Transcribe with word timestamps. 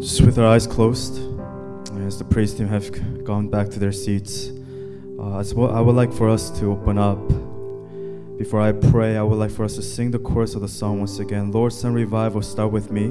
Just 0.00 0.22
with 0.22 0.38
our 0.38 0.46
eyes 0.46 0.66
closed, 0.66 1.18
as 2.06 2.18
the 2.18 2.24
praise 2.24 2.54
team 2.54 2.68
have 2.68 3.22
gone 3.22 3.48
back 3.48 3.68
to 3.68 3.78
their 3.78 3.92
seats, 3.92 4.48
uh, 5.20 5.44
well, 5.54 5.70
I 5.70 5.80
would 5.82 5.94
like 5.94 6.10
for 6.10 6.30
us 6.30 6.48
to 6.58 6.72
open 6.72 6.96
up. 6.96 7.18
Before 8.38 8.62
I 8.62 8.72
pray, 8.72 9.18
I 9.18 9.22
would 9.22 9.38
like 9.38 9.50
for 9.50 9.62
us 9.62 9.74
to 9.76 9.82
sing 9.82 10.10
the 10.10 10.18
chorus 10.18 10.54
of 10.54 10.62
the 10.62 10.68
song 10.68 11.00
once 11.00 11.18
again. 11.18 11.52
Lord, 11.52 11.74
send 11.74 11.94
revival, 11.94 12.40
start 12.40 12.72
with 12.72 12.90
me. 12.90 13.08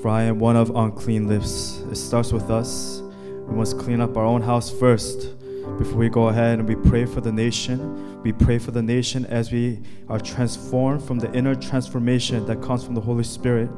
For 0.00 0.08
I 0.08 0.22
am 0.22 0.38
one 0.38 0.54
of 0.54 0.70
unclean 0.76 1.26
lips. 1.26 1.80
It 1.90 1.96
starts 1.96 2.32
with 2.32 2.50
us. 2.50 3.02
We 3.48 3.56
must 3.56 3.76
clean 3.76 4.00
up 4.00 4.16
our 4.16 4.24
own 4.24 4.42
house 4.42 4.70
first 4.70 5.36
before 5.76 5.98
we 5.98 6.08
go 6.08 6.28
ahead 6.28 6.60
and 6.60 6.68
we 6.68 6.76
pray 6.88 7.04
for 7.04 7.20
the 7.20 7.32
nation. 7.32 8.22
We 8.22 8.32
pray 8.32 8.58
for 8.58 8.70
the 8.70 8.82
nation 8.82 9.26
as 9.26 9.50
we 9.50 9.82
are 10.08 10.20
transformed 10.20 11.02
from 11.02 11.18
the 11.18 11.32
inner 11.32 11.56
transformation 11.56 12.46
that 12.46 12.62
comes 12.62 12.84
from 12.84 12.94
the 12.94 13.00
Holy 13.00 13.24
Spirit. 13.24 13.68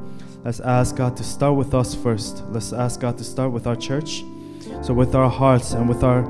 Let's 0.43 0.61
ask 0.61 0.95
God 0.95 1.17
to 1.17 1.23
start 1.23 1.55
with 1.55 1.73
us 1.73 1.93
first. 1.93 2.43
Let's 2.49 2.71
ask 2.71 3.01
God 3.01 3.17
to 3.17 3.23
start 3.25 3.51
with 3.51 3.67
our 3.67 3.75
church. 3.75 4.23
So 4.81 4.93
with 4.93 5.13
our 5.13 5.29
hearts 5.29 5.73
and 5.73 5.89
with 5.89 6.03
our 6.03 6.21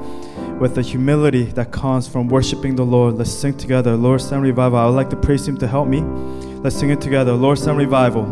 with 0.60 0.76
the 0.76 0.82
humility 0.82 1.44
that 1.44 1.72
comes 1.72 2.08
from 2.08 2.28
worshiping 2.28 2.76
the 2.76 2.84
Lord, 2.84 3.16
let's 3.16 3.32
sing 3.32 3.56
together. 3.56 3.96
Lord 3.96 4.22
send 4.22 4.42
revival. 4.42 4.78
I 4.80 4.86
would 4.88 4.96
like 4.96 5.10
to 5.12 5.16
praise 5.16 5.48
Him 5.48 5.58
to 5.58 5.68
help 5.68 5.88
me. 5.88 6.02
Let's 6.02 6.76
sing 6.76 6.90
it 6.90 7.00
together. 7.02 7.34
Lord 7.34 7.60
send 7.60 7.78
revival. 7.78 8.24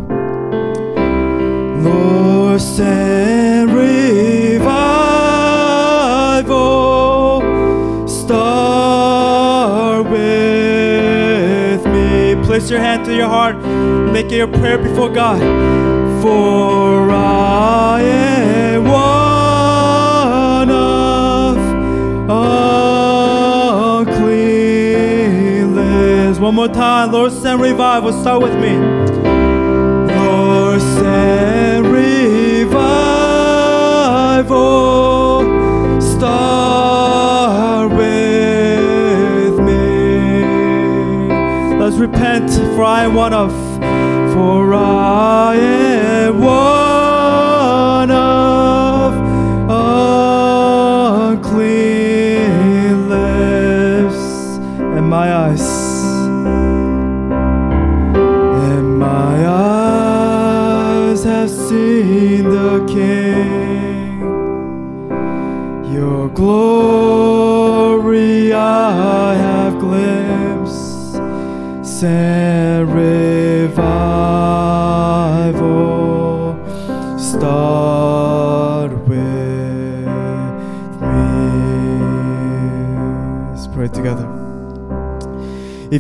Lord 1.84 2.60
send 2.60 3.72
revival. 3.72 4.98
Place 12.58 12.72
your 12.72 12.80
hand 12.80 13.06
to 13.06 13.14
your 13.16 13.28
heart. 13.28 13.56
Make 14.12 14.32
it 14.32 14.38
your 14.38 14.48
prayer 14.48 14.80
before 14.80 15.10
God. 15.10 15.40
For 16.24 17.12
I 17.12 18.02
am 18.02 18.84
one 18.86 20.72
of 20.72 21.58
unclean 24.08 25.76
lips. 25.76 26.40
One 26.40 26.56
more 26.56 26.68
time. 26.68 27.12
Lord, 27.12 27.32
send 27.32 27.62
revival. 27.62 28.12
Start 28.12 28.42
with 28.42 28.56
me. 28.56 28.76
Lord, 30.16 30.82
send 30.82 31.57
repent, 42.08 42.50
for 42.76 42.84
I 42.84 43.04
am 43.04 43.16
one 43.16 43.34
of, 43.34 43.52
for 44.34 44.74
I 44.74 45.56
am 45.56 46.40
one 46.40 48.12
of 48.12 48.47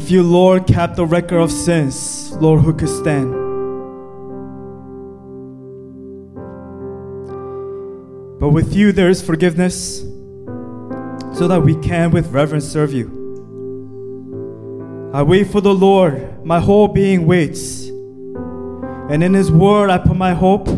If 0.08 0.12
you, 0.12 0.24
Lord, 0.24 0.68
kept 0.68 0.96
the 0.96 1.06
record 1.06 1.40
of 1.40 1.52
sins, 1.52 2.32
Lord, 2.38 2.62
who 2.62 2.74
could 2.74 2.88
stand? 2.88 3.30
But 8.40 8.52
with 8.52 8.74
you 8.74 8.94
there 8.94 9.10
is 9.10 9.22
forgiveness, 9.22 10.00
so 11.38 11.50
that 11.50 11.62
we 11.62 11.76
can 11.82 12.12
with 12.12 12.28
reverence 12.28 12.64
serve 12.66 12.94
you. 12.94 13.10
I 15.14 15.24
wait 15.24 15.48
for 15.48 15.60
the 15.60 15.76
Lord, 15.76 16.42
my 16.46 16.62
whole 16.62 16.88
being 16.88 17.28
waits, 17.28 17.88
and 17.90 19.22
in 19.22 19.34
His 19.34 19.52
word 19.52 19.90
I 19.90 19.98
put 19.98 20.16
my 20.16 20.34
hope. 20.34 20.70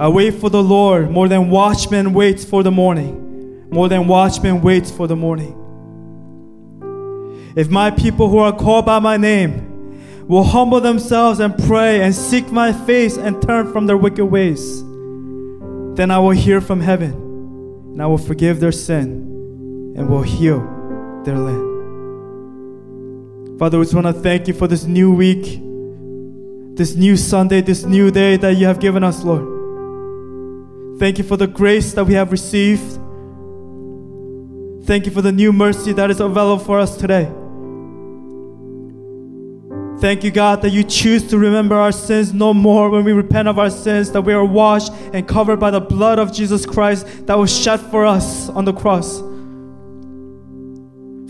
I 0.00 0.08
wait 0.08 0.32
for 0.36 0.48
the 0.48 0.62
Lord 0.62 1.10
more 1.10 1.28
than 1.28 1.50
watchman 1.50 2.14
waits 2.14 2.46
for 2.46 2.62
the 2.62 2.70
morning, 2.70 3.68
more 3.68 3.90
than 3.90 4.06
watchman 4.06 4.62
waits 4.62 4.90
for 4.90 5.06
the 5.06 5.14
morning. 5.14 5.57
If 7.58 7.68
my 7.68 7.90
people 7.90 8.28
who 8.28 8.38
are 8.38 8.52
called 8.52 8.86
by 8.86 9.00
my 9.00 9.16
name 9.16 10.28
will 10.28 10.44
humble 10.44 10.80
themselves 10.80 11.40
and 11.40 11.58
pray 11.66 12.02
and 12.02 12.14
seek 12.14 12.52
my 12.52 12.72
face 12.72 13.16
and 13.16 13.42
turn 13.42 13.72
from 13.72 13.88
their 13.88 13.96
wicked 13.96 14.26
ways, 14.26 14.84
then 15.96 16.12
I 16.12 16.20
will 16.20 16.30
hear 16.30 16.60
from 16.60 16.80
heaven 16.80 17.10
and 17.14 18.00
I 18.00 18.06
will 18.06 18.16
forgive 18.16 18.60
their 18.60 18.70
sin 18.70 19.94
and 19.96 20.08
will 20.08 20.22
heal 20.22 20.60
their 21.24 21.36
land. 21.36 21.66
Father, 23.58 23.76
we 23.76 23.86
just 23.86 23.94
want 23.94 24.06
to 24.06 24.12
thank 24.12 24.46
you 24.46 24.54
for 24.54 24.68
this 24.68 24.84
new 24.84 25.12
week, 25.12 25.60
this 26.76 26.94
new 26.94 27.16
Sunday, 27.16 27.60
this 27.60 27.82
new 27.82 28.12
day 28.12 28.36
that 28.36 28.54
you 28.54 28.66
have 28.66 28.78
given 28.78 29.02
us, 29.02 29.24
Lord. 29.24 31.00
Thank 31.00 31.18
you 31.18 31.24
for 31.24 31.36
the 31.36 31.48
grace 31.48 31.92
that 31.94 32.04
we 32.04 32.14
have 32.14 32.30
received. 32.30 33.00
Thank 34.86 35.06
you 35.06 35.10
for 35.10 35.22
the 35.22 35.32
new 35.32 35.52
mercy 35.52 35.92
that 35.94 36.08
is 36.08 36.20
available 36.20 36.64
for 36.64 36.78
us 36.78 36.96
today. 36.96 37.28
Thank 40.00 40.22
you, 40.22 40.30
God, 40.30 40.62
that 40.62 40.70
you 40.70 40.84
choose 40.84 41.26
to 41.30 41.38
remember 41.38 41.74
our 41.74 41.90
sins 41.90 42.32
no 42.32 42.54
more 42.54 42.88
when 42.88 43.02
we 43.02 43.12
repent 43.12 43.48
of 43.48 43.58
our 43.58 43.68
sins, 43.68 44.12
that 44.12 44.22
we 44.22 44.32
are 44.32 44.44
washed 44.44 44.92
and 45.12 45.26
covered 45.26 45.58
by 45.58 45.72
the 45.72 45.80
blood 45.80 46.20
of 46.20 46.32
Jesus 46.32 46.64
Christ 46.64 47.26
that 47.26 47.36
was 47.36 47.56
shed 47.56 47.80
for 47.80 48.06
us 48.06 48.48
on 48.50 48.64
the 48.64 48.72
cross. 48.72 49.18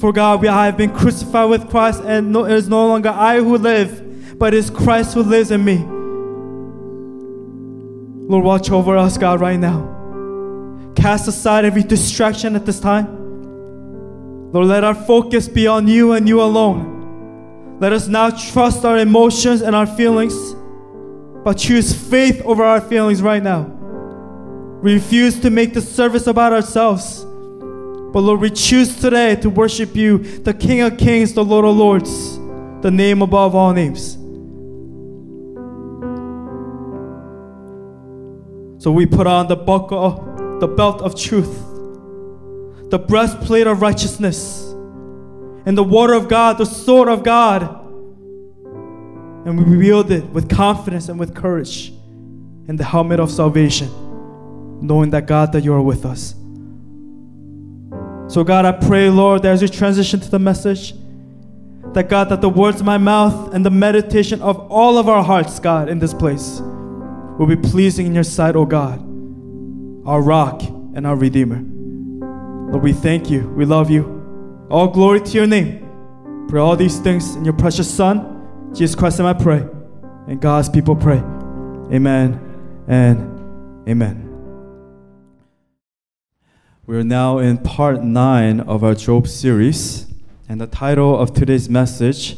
For 0.01 0.12
God, 0.12 0.43
we 0.43 0.49
have 0.49 0.77
been 0.77 0.95
crucified 0.95 1.49
with 1.49 1.71
Christ, 1.71 2.03
and 2.05 2.31
no, 2.31 2.45
it 2.45 2.53
is 2.53 2.69
no 2.69 2.87
longer 2.89 3.09
I 3.09 3.39
who 3.39 3.56
live, 3.56 4.39
but 4.39 4.53
it 4.53 4.59
is 4.59 4.69
Christ 4.69 5.15
who 5.15 5.23
lives 5.23 5.50
in 5.50 5.65
me. 5.65 5.79
Lord, 8.29 8.45
watch 8.45 8.71
over 8.71 8.99
us, 8.99 9.17
God, 9.17 9.41
right 9.41 9.59
now. 9.59 10.93
Cast 10.95 11.27
aside 11.27 11.65
every 11.65 11.83
distraction 11.83 12.55
at 12.55 12.67
this 12.67 12.81
time. 12.81 13.06
Lord, 14.53 14.67
let 14.67 14.85
our 14.85 14.95
focus 14.95 15.49
be 15.49 15.67
on 15.67 15.89
you 15.89 16.12
and 16.12 16.29
you 16.29 16.43
alone. 16.43 16.98
Let 17.81 17.93
us 17.93 18.09
not 18.09 18.39
trust 18.39 18.84
our 18.84 18.99
emotions 18.99 19.62
and 19.62 19.77
our 19.77 19.87
feelings, 19.87 20.34
but 21.44 21.55
choose 21.55 21.93
faith 21.93 22.43
over 22.44 22.65
our 22.65 22.81
feelings 22.81 23.22
right 23.22 23.43
now. 23.43 23.62
We 24.83 24.94
refuse 24.94 25.39
to 25.41 25.50
make 25.50 25.75
the 25.75 25.81
service 25.81 26.27
about 26.27 26.53
ourselves. 26.53 27.25
But 27.25 28.21
Lord, 28.21 28.41
we 28.41 28.50
choose 28.50 29.00
today 29.00 29.37
to 29.37 29.50
worship 29.50 29.94
you, 29.94 30.19
the 30.19 30.55
King 30.55 30.81
of 30.81 30.99
Kings, 30.99 31.34
the 31.34 31.44
Lord 31.44 31.65
of 31.65 31.77
Lords, 31.77 32.38
the 32.83 32.91
name 32.91 33.22
above 33.22 33.55
all 33.55 33.72
names. 33.72 34.15
So 38.83 38.91
we 38.93 39.06
put 39.06 39.27
on 39.27 39.49
the 39.49 39.56
buckle, 39.56 40.59
the 40.61 40.69
belt 40.69 41.03
of 41.03 41.21
truth, 41.21 41.59
the 42.91 42.99
breastplate 42.99 43.67
of 43.67 43.83
righteousness, 43.83 44.68
and 45.69 45.77
the 45.77 45.84
water 45.84 46.15
of 46.15 46.31
God, 46.31 46.56
the 46.56 46.65
sword 46.65 47.09
of 47.11 47.23
God. 47.23 47.61
And 49.45 49.59
we 49.59 49.77
wield 49.77 50.11
it 50.11 50.25
with 50.25 50.49
confidence 50.49 51.11
and 51.11 51.20
with 51.20 51.35
courage, 51.35 51.93
and 52.69 52.79
the 52.79 52.85
helmet 52.85 53.20
of 53.20 53.31
salvation, 53.31 53.91
knowing 54.81 55.11
that 55.11 55.26
God, 55.26 55.53
that 55.53 55.65
you 55.65 55.75
are 55.75 55.82
with 55.82 56.06
us. 56.06 56.35
So, 58.32 58.44
God, 58.44 58.65
I 58.65 58.73
pray, 58.73 59.11
Lord, 59.11 59.43
that 59.43 59.53
as 59.53 59.61
we 59.61 59.69
transition 59.69 60.20
to 60.20 60.31
the 60.31 60.38
message, 60.38 60.94
that 61.93 62.09
God, 62.09 62.31
that 62.31 62.41
the 62.41 62.49
words 62.49 62.81
of 62.81 62.87
my 62.87 62.97
mouth 62.97 63.53
and 63.53 63.65
the 63.65 63.70
meditation 63.70 64.41
of 64.41 64.59
all 64.70 64.97
of 64.97 65.06
our 65.06 65.23
hearts, 65.23 65.61
God, 65.61 65.91
in 65.91 65.99
this 65.99 66.15
place, 66.15 66.61
will 66.62 67.47
be 67.47 67.56
pleasing 67.56 68.06
in 68.06 68.15
your 68.15 68.25
sight, 68.25 68.56
O 68.56 68.65
God, 68.65 69.00
our 70.06 70.23
rock 70.23 70.62
and 70.62 71.06
our 71.06 71.15
redeemer. 71.15 71.61
Lord, 72.73 72.82
we 72.82 72.94
thank 72.94 73.29
you. 73.29 73.50
We 73.50 73.67
love 73.67 73.91
you. 73.91 74.18
All 74.70 74.88
glory 74.88 75.23
to 75.23 75.31
your 75.32 75.47
name. 75.47 76.47
Pray 76.49 76.61
all 76.61 76.76
these 76.76 76.99
things 76.99 77.37
in 77.37 77.44
your 77.44 77.55
precious 77.55 77.93
Son, 77.93 78.73
Jesus 78.75 78.94
Christ, 78.94 79.19
and 79.19 79.26
I 79.26 79.32
pray. 79.32 79.67
And 80.26 80.41
God's 80.43 80.69
people 80.69 80.94
pray. 80.94 81.23
Amen 81.91 82.38
and 82.87 83.88
amen. 83.88 84.25
We 86.87 86.99
are 86.99 87.05
now 87.05 87.38
in 87.38 87.56
part 87.59 88.03
nine 88.03 88.61
of 88.61 88.85
our 88.85 88.94
Job 88.94 89.26
series, 89.26 90.06
and 90.50 90.61
the 90.61 90.67
title 90.67 91.19
of 91.19 91.32
today's 91.32 91.70
message 91.70 92.37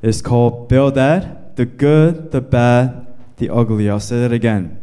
is 0.00 0.22
called 0.22 0.70
Bildad, 0.70 1.56
the 1.56 1.66
Good, 1.66 2.32
the 2.32 2.40
Bad, 2.40 3.06
the 3.36 3.50
ugly. 3.50 3.90
I'll 3.90 4.00
say 4.00 4.20
that 4.20 4.32
again. 4.32 4.82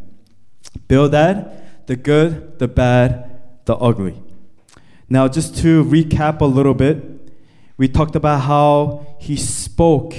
Bildad, 0.88 1.88
the 1.88 1.96
good, 1.96 2.60
the 2.60 2.68
bad, 2.68 3.42
the 3.66 3.76
ugly. 3.78 4.23
Now, 5.10 5.28
just 5.28 5.58
to 5.58 5.84
recap 5.84 6.42
a 6.42 6.46
little 6.46 6.74
bit, 6.74 7.14
we 7.78 7.88
talked 7.88 8.16
about 8.16 8.42
how 8.42 9.06
he 9.20 9.36
spoke, 9.36 10.14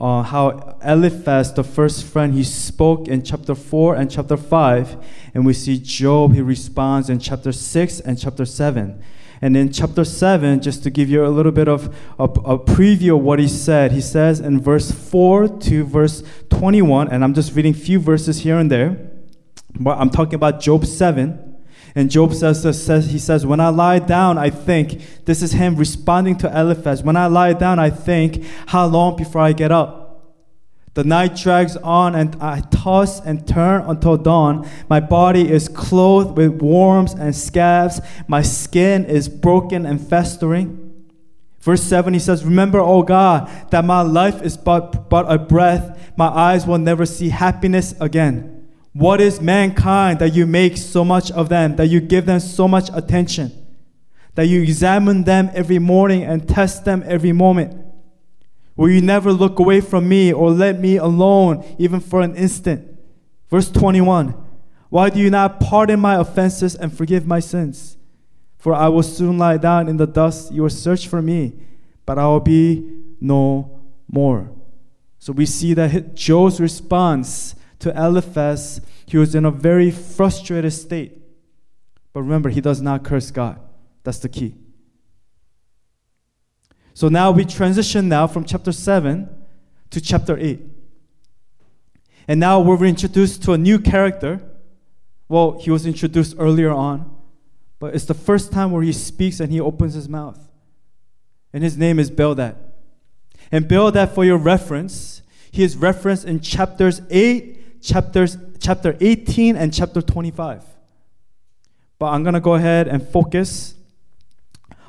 uh, 0.00 0.22
how 0.22 0.76
Eliphaz, 0.84 1.52
the 1.52 1.64
first 1.64 2.04
friend, 2.04 2.34
he 2.34 2.42
spoke 2.42 3.08
in 3.08 3.22
chapter 3.22 3.54
4 3.54 3.96
and 3.96 4.10
chapter 4.10 4.36
5. 4.36 4.96
And 5.34 5.46
we 5.46 5.52
see 5.52 5.78
Job, 5.78 6.34
he 6.34 6.40
responds 6.40 7.08
in 7.08 7.18
chapter 7.18 7.52
6 7.52 8.00
and 8.00 8.18
chapter 8.18 8.44
7. 8.44 9.02
And 9.42 9.56
in 9.56 9.70
chapter 9.70 10.04
7, 10.04 10.62
just 10.62 10.82
to 10.84 10.90
give 10.90 11.10
you 11.10 11.24
a 11.24 11.28
little 11.28 11.52
bit 11.52 11.68
of 11.68 11.94
a, 12.18 12.24
a, 12.24 12.58
preview 12.58 13.16
of 13.16 13.22
what 13.22 13.38
he 13.38 13.48
said, 13.48 13.92
he 13.92 14.00
says 14.00 14.40
in 14.40 14.60
verse 14.60 14.90
4 14.90 15.58
to 15.60 15.84
verse 15.84 16.22
21, 16.48 17.08
and 17.08 17.22
I'm 17.22 17.34
just 17.34 17.54
reading 17.54 17.74
a 17.74 17.76
few 17.76 17.98
verses 17.98 18.40
here 18.40 18.58
and 18.58 18.70
there, 18.70 18.96
but 19.78 19.98
I'm 19.98 20.08
talking 20.08 20.34
about 20.34 20.60
Job 20.60 20.86
7. 20.86 21.45
And 21.96 22.10
Job 22.10 22.34
says, 22.34 22.60
says, 22.60 23.10
he 23.10 23.18
says, 23.18 23.46
When 23.46 23.58
I 23.58 23.70
lie 23.70 24.00
down, 24.00 24.36
I 24.36 24.50
think, 24.50 25.24
this 25.24 25.40
is 25.40 25.52
him 25.52 25.76
responding 25.76 26.36
to 26.38 26.60
Eliphaz. 26.60 27.02
When 27.02 27.16
I 27.16 27.26
lie 27.26 27.54
down, 27.54 27.78
I 27.78 27.88
think, 27.88 28.44
how 28.66 28.84
long 28.84 29.16
before 29.16 29.40
I 29.40 29.54
get 29.54 29.72
up? 29.72 30.02
The 30.92 31.04
night 31.04 31.36
drags 31.36 31.74
on, 31.78 32.14
and 32.14 32.36
I 32.38 32.60
toss 32.70 33.18
and 33.24 33.48
turn 33.48 33.80
until 33.86 34.18
dawn. 34.18 34.68
My 34.90 35.00
body 35.00 35.50
is 35.50 35.68
clothed 35.68 36.36
with 36.36 36.60
worms 36.60 37.14
and 37.14 37.34
scabs. 37.34 38.02
My 38.28 38.42
skin 38.42 39.06
is 39.06 39.30
broken 39.30 39.86
and 39.86 39.98
festering. 39.98 41.06
Verse 41.60 41.82
7, 41.82 42.12
he 42.12 42.20
says, 42.20 42.44
Remember, 42.44 42.78
O 42.78 43.02
God, 43.04 43.50
that 43.70 43.86
my 43.86 44.02
life 44.02 44.42
is 44.42 44.58
but, 44.58 45.08
but 45.08 45.24
a 45.32 45.38
breath. 45.38 46.12
My 46.18 46.28
eyes 46.28 46.66
will 46.66 46.78
never 46.78 47.06
see 47.06 47.30
happiness 47.30 47.94
again. 48.00 48.55
What 48.96 49.20
is 49.20 49.42
mankind 49.42 50.20
that 50.20 50.32
you 50.32 50.46
make 50.46 50.78
so 50.78 51.04
much 51.04 51.30
of 51.30 51.50
them, 51.50 51.76
that 51.76 51.88
you 51.88 52.00
give 52.00 52.24
them 52.24 52.40
so 52.40 52.66
much 52.66 52.88
attention, 52.94 53.52
that 54.36 54.46
you 54.46 54.62
examine 54.62 55.24
them 55.24 55.50
every 55.52 55.78
morning 55.78 56.22
and 56.22 56.48
test 56.48 56.86
them 56.86 57.04
every 57.06 57.32
moment? 57.32 57.76
Will 58.74 58.88
you 58.88 59.02
never 59.02 59.32
look 59.32 59.58
away 59.58 59.82
from 59.82 60.08
me 60.08 60.32
or 60.32 60.50
let 60.50 60.80
me 60.80 60.96
alone 60.96 61.62
even 61.78 62.00
for 62.00 62.22
an 62.22 62.34
instant? 62.36 62.98
Verse 63.50 63.70
21 63.70 64.34
Why 64.88 65.10
do 65.10 65.20
you 65.20 65.28
not 65.28 65.60
pardon 65.60 66.00
my 66.00 66.14
offenses 66.14 66.74
and 66.74 66.90
forgive 66.90 67.26
my 67.26 67.40
sins? 67.40 67.98
For 68.56 68.72
I 68.72 68.88
will 68.88 69.02
soon 69.02 69.36
lie 69.36 69.58
down 69.58 69.88
in 69.88 69.98
the 69.98 70.06
dust. 70.06 70.52
You 70.52 70.62
will 70.62 70.70
search 70.70 71.06
for 71.06 71.20
me, 71.20 71.52
but 72.06 72.18
I 72.18 72.26
will 72.28 72.40
be 72.40 72.96
no 73.20 73.78
more. 74.10 74.50
So 75.18 75.34
we 75.34 75.44
see 75.44 75.74
that 75.74 76.14
Job's 76.14 76.60
response 76.62 77.56
to 77.80 77.90
Eliphaz, 77.90 78.80
he 79.06 79.16
was 79.16 79.34
in 79.34 79.44
a 79.44 79.50
very 79.50 79.90
frustrated 79.90 80.72
state. 80.72 81.18
But 82.12 82.22
remember, 82.22 82.48
he 82.48 82.60
does 82.60 82.80
not 82.80 83.04
curse 83.04 83.30
God. 83.30 83.60
That's 84.02 84.18
the 84.18 84.28
key. 84.28 84.54
So 86.94 87.08
now 87.08 87.30
we 87.30 87.44
transition 87.44 88.08
now 88.08 88.26
from 88.26 88.44
chapter 88.44 88.72
7 88.72 89.28
to 89.90 90.00
chapter 90.00 90.38
8. 90.38 90.60
And 92.28 92.40
now 92.40 92.60
we're 92.60 92.82
introduced 92.84 93.42
to 93.44 93.52
a 93.52 93.58
new 93.58 93.78
character. 93.78 94.40
Well, 95.28 95.58
he 95.60 95.70
was 95.70 95.86
introduced 95.86 96.36
earlier 96.38 96.70
on, 96.70 97.14
but 97.78 97.94
it's 97.94 98.06
the 98.06 98.14
first 98.14 98.50
time 98.50 98.70
where 98.70 98.82
he 98.82 98.92
speaks 98.92 99.40
and 99.40 99.52
he 99.52 99.60
opens 99.60 99.94
his 99.94 100.08
mouth. 100.08 100.48
And 101.52 101.62
his 101.62 101.76
name 101.76 101.98
is 101.98 102.10
Bildad. 102.10 102.56
And 103.52 103.68
Bildad, 103.68 104.12
for 104.12 104.24
your 104.24 104.38
reference, 104.38 105.22
he 105.50 105.62
is 105.62 105.76
referenced 105.76 106.24
in 106.24 106.40
chapters 106.40 107.00
8, 107.10 107.60
chapters, 107.86 108.36
chapter 108.58 108.96
18, 109.00 109.56
and 109.56 109.72
chapter 109.72 110.02
25. 110.02 110.62
But 111.98 112.06
I'm 112.06 112.22
going 112.22 112.34
to 112.34 112.40
go 112.40 112.54
ahead 112.54 112.88
and 112.88 113.06
focus 113.06 113.74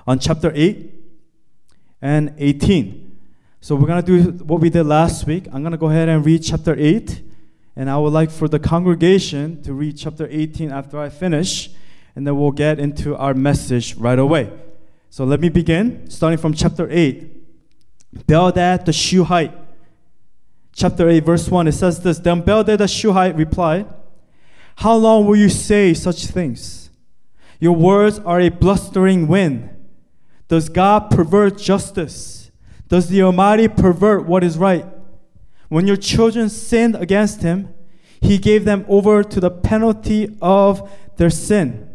on 0.06 0.20
chapter 0.20 0.52
8 0.54 0.94
and 2.02 2.34
18. 2.38 3.18
So 3.62 3.76
we're 3.76 3.88
going 3.88 4.04
to 4.04 4.24
do 4.24 4.32
what 4.46 4.60
we 4.60 4.70
did 4.70 4.86
last 4.86 5.28
week. 5.28 5.48
I'm 5.52 5.62
going 5.62 5.72
to 5.72 5.78
go 5.78 5.90
ahead 5.90 6.10
and 6.10 6.26
read 6.26 6.44
chapter 6.44 6.76
8. 6.78 7.22
And 7.76 7.90
I 7.90 7.98
would 7.98 8.14
like 8.14 8.32
for 8.32 8.48
the 8.48 8.60
congregation 8.60 9.62
to 9.64 9.74
read 9.74 9.98
chapter 9.98 10.28
18 10.30 10.72
after 10.72 11.00
I 11.00 11.10
finish. 11.10 11.70
And 12.16 12.26
then 12.26 12.38
we'll 12.38 12.52
get 12.52 12.80
into 12.80 13.16
our 13.16 13.34
message 13.34 13.96
right 13.96 14.18
away. 14.18 14.52
So 15.10 15.24
let 15.24 15.40
me 15.40 15.50
begin, 15.50 16.10
starting 16.10 16.40
from 16.40 16.54
chapter 16.54 16.88
8. 16.90 18.26
Bildad 18.26 18.86
the 18.86 18.94
Shuhite. 18.94 19.67
Chapter 20.78 21.10
8, 21.10 21.26
verse 21.26 21.50
1, 21.50 21.68
it 21.68 21.72
says 21.72 22.02
this 22.02 22.20
Then 22.20 22.42
Bildad 22.42 22.78
the 22.78 22.88
Shuhite 22.88 23.36
replied, 23.36 23.88
How 24.76 24.96
long 24.96 25.26
will 25.26 25.36
you 25.36 25.50
say 25.50 25.96
such 25.96 26.28
things? 26.28 26.92
Your 27.60 27.76
words 27.76 28.20
are 28.20 28.40
a 28.40 28.50
blustering 28.50 29.28
wind. 29.28 29.72
Does 30.48 30.70
God 30.70 31.10
pervert 31.10 31.58
justice? 31.58 32.52
Does 32.90 33.10
the 33.10 33.24
Almighty 33.24 33.68
pervert 33.68 34.28
what 34.28 34.44
is 34.44 34.60
right? 34.60 34.86
When 35.68 35.88
your 35.88 35.98
children 35.98 36.48
sinned 36.48 36.96
against 36.96 37.42
Him, 37.42 37.74
He 38.22 38.38
gave 38.38 38.64
them 38.64 38.86
over 38.88 39.24
to 39.24 39.40
the 39.40 39.50
penalty 39.50 40.38
of 40.44 40.88
their 41.16 41.32
sin. 41.32 41.87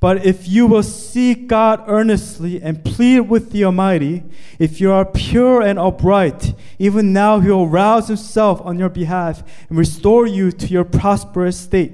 But 0.00 0.24
if 0.24 0.48
you 0.48 0.66
will 0.66 0.82
seek 0.82 1.46
God 1.46 1.84
earnestly 1.86 2.60
and 2.62 2.82
plead 2.82 3.20
with 3.20 3.52
the 3.52 3.64
Almighty, 3.64 4.24
if 4.58 4.80
you 4.80 4.90
are 4.90 5.04
pure 5.04 5.60
and 5.60 5.78
upright, 5.78 6.54
even 6.78 7.12
now 7.12 7.38
He 7.40 7.50
will 7.50 7.68
rouse 7.68 8.08
Himself 8.08 8.62
on 8.62 8.78
your 8.78 8.88
behalf 8.88 9.42
and 9.68 9.76
restore 9.76 10.26
you 10.26 10.52
to 10.52 10.66
your 10.68 10.84
prosperous 10.84 11.60
state. 11.60 11.92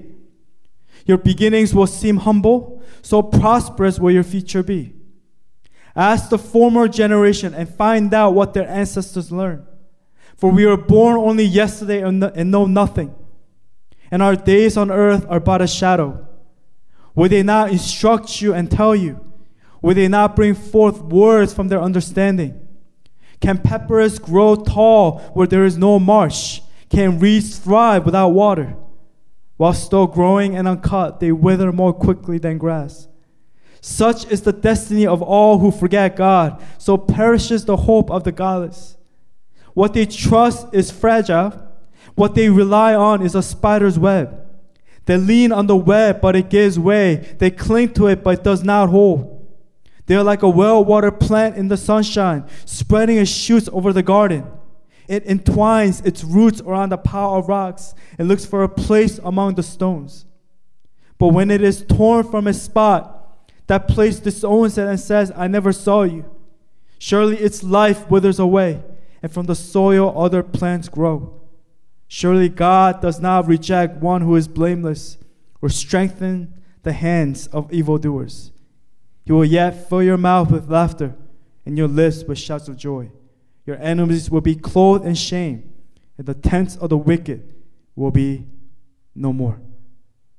Your 1.05 1.19
beginnings 1.19 1.75
will 1.75 1.88
seem 1.88 2.19
humble, 2.19 2.81
so 3.03 3.23
prosperous 3.23 3.99
will 3.99 4.12
your 4.12 4.25
future 4.25 4.62
be. 4.62 4.93
Ask 5.97 6.31
the 6.31 6.38
former 6.38 6.87
generation 6.87 7.55
and 7.55 7.69
find 7.69 8.14
out 8.14 8.35
what 8.35 8.55
their 8.55 8.69
ancestors 8.69 9.32
learned. 9.32 9.67
For 10.37 10.50
we 10.50 10.67
were 10.67 10.76
born 10.76 11.17
only 11.17 11.44
yesterday 11.44 12.03
and 12.03 12.20
know 12.50 12.67
nothing, 12.67 13.14
and 14.12 14.23
our 14.23 14.37
days 14.37 14.76
on 14.76 14.93
earth 14.93 15.26
are 15.29 15.41
but 15.41 15.61
a 15.61 15.67
shadow. 15.67 16.25
Will 17.17 17.29
they 17.29 17.43
not 17.43 17.71
instruct 17.73 18.41
you 18.41 18.55
and 18.55 18.71
tell 18.71 18.95
you? 18.95 19.19
Will 19.83 19.95
they 19.95 20.07
not 20.07 20.37
bring 20.37 20.55
forth 20.55 21.01
words 21.03 21.53
from 21.53 21.69
their 21.69 21.81
understanding? 21.81 22.61
Can 23.41 23.59
papyrus 23.59 24.19
grow 24.19 24.55
tall 24.55 25.19
where 25.35 25.47
there 25.47 25.65
is 25.65 25.77
no 25.77 25.99
marsh? 25.99 26.61
Can 26.91 27.19
reeds 27.19 27.59
thrive 27.59 28.05
without 28.05 28.29
water? 28.29 28.77
While 29.56 29.73
still 29.73 30.06
growing 30.06 30.56
and 30.56 30.69
uncut, 30.69 31.19
they 31.20 31.32
wither 31.32 31.73
more 31.73 31.93
quickly 31.93 32.39
than 32.39 32.58
grass. 32.58 33.08
Such 33.81 34.31
is 34.31 34.43
the 34.43 34.53
destiny 34.53 35.06
of 35.06 35.23
all 35.23 35.58
who 35.58 35.70
forget 35.70 36.17
God. 36.17 36.63
So 36.77 36.99
perishes 36.99 37.65
the 37.65 37.77
hope 37.77 38.11
of 38.11 38.25
the 38.25 38.32
godless. 38.32 38.96
What 39.75 39.94
they 39.94 40.06
trust 40.06 40.67
is 40.73 40.91
fragile. 40.91 41.63
What 42.15 42.35
they 42.35 42.51
rely 42.51 42.94
on 42.94 43.23
is 43.23 43.35
a 43.35 43.43
spider's 43.43 43.99
web. 43.99 44.45
They 45.06 45.17
lean 45.17 45.53
on 45.53 45.67
the 45.67 45.77
web, 45.77 46.20
but 46.20 46.36
it 46.36 46.51
gives 46.51 46.79
way. 46.79 47.36
They 47.39 47.51
cling 47.51 47.94
to 47.94 48.08
it, 48.08 48.22
but 48.22 48.41
it 48.41 48.44
does 48.44 48.63
not 48.63 48.91
hold. 48.91 49.32
They 50.06 50.15
are 50.17 50.22
like 50.22 50.43
a 50.43 50.48
well 50.48 50.84
watered 50.84 51.19
plant 51.20 51.56
in 51.56 51.69
the 51.69 51.77
sunshine, 51.77 52.44
spreading 52.65 53.17
its 53.17 53.31
shoots 53.31 53.69
over 53.72 53.93
the 53.93 54.03
garden. 54.03 54.46
It 55.08 55.25
entwines 55.27 56.01
its 56.01 56.25
roots 56.25 56.60
around 56.60 56.91
the 56.91 56.98
pile 56.98 57.36
of 57.36 57.48
rocks 57.48 57.94
and 58.19 58.27
looks 58.27 58.44
for 58.44 58.65
a 58.65 58.69
place 58.69 59.19
among 59.19 59.55
the 59.55 59.63
stones. 59.63 60.27
But 61.19 61.29
when 61.29 61.51
it 61.51 61.63
is 61.63 61.84
torn 61.84 62.29
from 62.29 62.48
its 62.48 62.60
spot, 62.60 63.13
that 63.69 63.89
place 63.89 64.19
disowns 64.19 64.79
it 64.79 64.86
and 64.86 64.98
says, 64.98 65.32
I 65.34 65.46
never 65.46 65.72
saw 65.72 66.03
you. 66.03 66.25
Surely 66.98 67.36
its 67.36 67.63
life 67.63 68.10
withers 68.10 68.39
away, 68.39 68.82
and 69.22 69.32
from 69.32 69.46
the 69.46 69.55
soil 69.55 70.13
other 70.17 70.43
plants 70.43 70.89
grow. 70.89 71.35
Surely 72.08 72.48
God 72.48 73.01
does 73.01 73.20
not 73.20 73.46
reject 73.46 73.96
one 73.96 74.22
who 74.22 74.36
is 74.36 74.48
blameless 74.48 75.19
or 75.60 75.69
strengthen 75.69 76.55
the 76.82 76.93
hands 76.93 77.48
of 77.48 77.72
evildoers. 77.72 78.53
He 79.25 79.32
will 79.32 79.44
yet 79.44 79.89
fill 79.89 80.03
your 80.03 80.17
mouth 80.17 80.51
with 80.51 80.70
laughter 80.70 81.15
and 81.65 81.77
your 81.77 81.89
lips 81.89 82.22
with 82.22 82.39
shouts 82.39 82.69
of 82.69 82.77
joy. 82.77 83.10
Your 83.67 83.77
enemies 83.79 84.31
will 84.31 84.41
be 84.41 84.55
clothed 84.55 85.05
in 85.05 85.17
shame, 85.17 85.72
and 86.17 86.27
the 86.27 86.34
tents 86.34 86.77
of 86.77 86.91
the 86.91 86.96
wicked 86.96 87.55
will 87.96 88.13
be 88.13 88.46
no 89.15 89.32
more. 89.32 89.60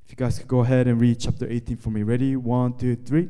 If 0.05 0.11
you 0.11 0.15
guys 0.15 0.39
could 0.39 0.47
go 0.47 0.61
ahead 0.61 0.87
and 0.87 1.01
read 1.01 1.19
chapter 1.19 1.45
18 1.49 1.75
for 1.75 1.89
me. 1.89 2.03
Ready? 2.03 2.37
One, 2.37 2.77
two, 2.77 2.95
three. 2.95 3.27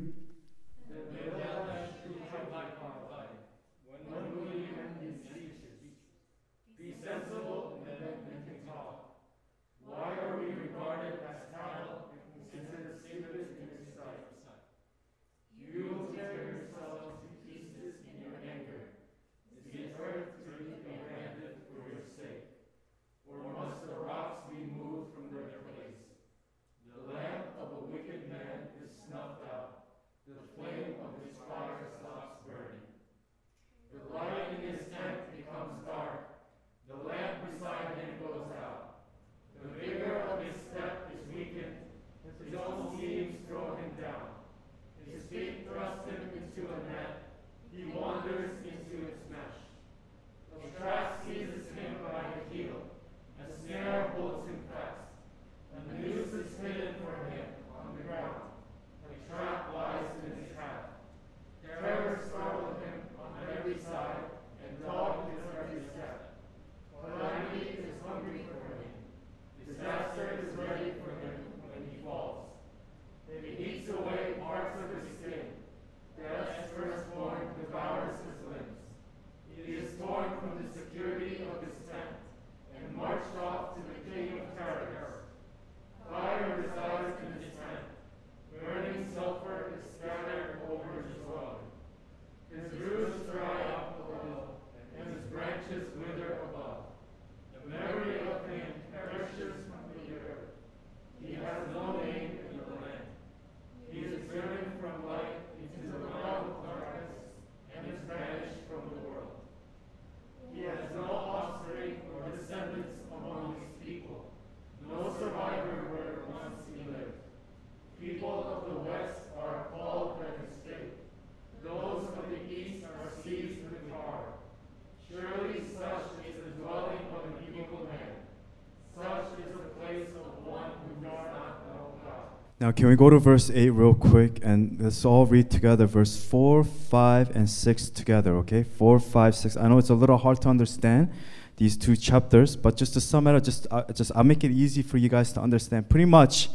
Now, 132.68 132.74
can 132.74 132.90
we 132.90 132.98
go 132.98 133.10
to 133.10 133.18
verse 133.18 133.50
8 133.50 133.70
real 133.70 133.94
quick 133.94 134.42
and 134.44 134.76
let's 134.82 135.06
all 135.06 135.26
read 135.26 135.50
together 135.50 135.86
verse 135.88 136.22
4, 136.22 136.66
5, 136.66 137.34
and 137.34 137.50
6 137.50 137.90
together, 137.92 138.36
okay? 138.40 138.64
4, 138.64 139.00
5, 139.00 139.36
6. 139.36 139.56
I 139.56 139.70
know 139.70 139.78
it's 139.78 139.90
a 139.90 139.94
little 139.94 140.18
hard 140.18 140.42
to 140.42 140.50
understand 140.50 141.10
these 141.56 141.78
two 141.78 141.96
chapters, 141.96 142.58
but 142.58 142.76
just 142.76 142.92
to 142.96 143.00
sum 143.00 143.26
it 143.28 143.36
up, 143.36 143.44
just, 143.46 143.68
uh, 143.72 143.86
just 143.94 144.12
I'll 144.14 144.26
make 144.26 144.44
it 144.44 144.52
easy 144.52 144.82
for 144.82 144.98
you 144.98 145.08
guys 145.08 145.32
to 145.32 145.42
understand. 145.42 145.88
Pretty 145.88 146.04
much, 146.04 146.50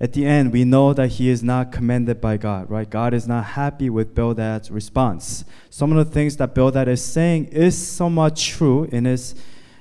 at 0.00 0.14
the 0.14 0.24
end, 0.24 0.54
we 0.54 0.64
know 0.64 0.94
that 0.94 1.08
he 1.08 1.28
is 1.28 1.42
not 1.42 1.70
commended 1.70 2.18
by 2.18 2.38
God, 2.38 2.70
right? 2.70 2.88
God 2.88 3.12
is 3.12 3.28
not 3.28 3.44
happy 3.44 3.90
with 3.90 4.14
Bildad's 4.14 4.70
response. 4.70 5.44
Some 5.68 5.92
of 5.92 5.98
the 5.98 6.10
things 6.10 6.38
that 6.38 6.54
Bildad 6.54 6.88
is 6.88 7.04
saying 7.04 7.48
is 7.48 7.76
somewhat 7.76 8.36
true 8.36 8.84
in 8.84 9.04
his, 9.04 9.34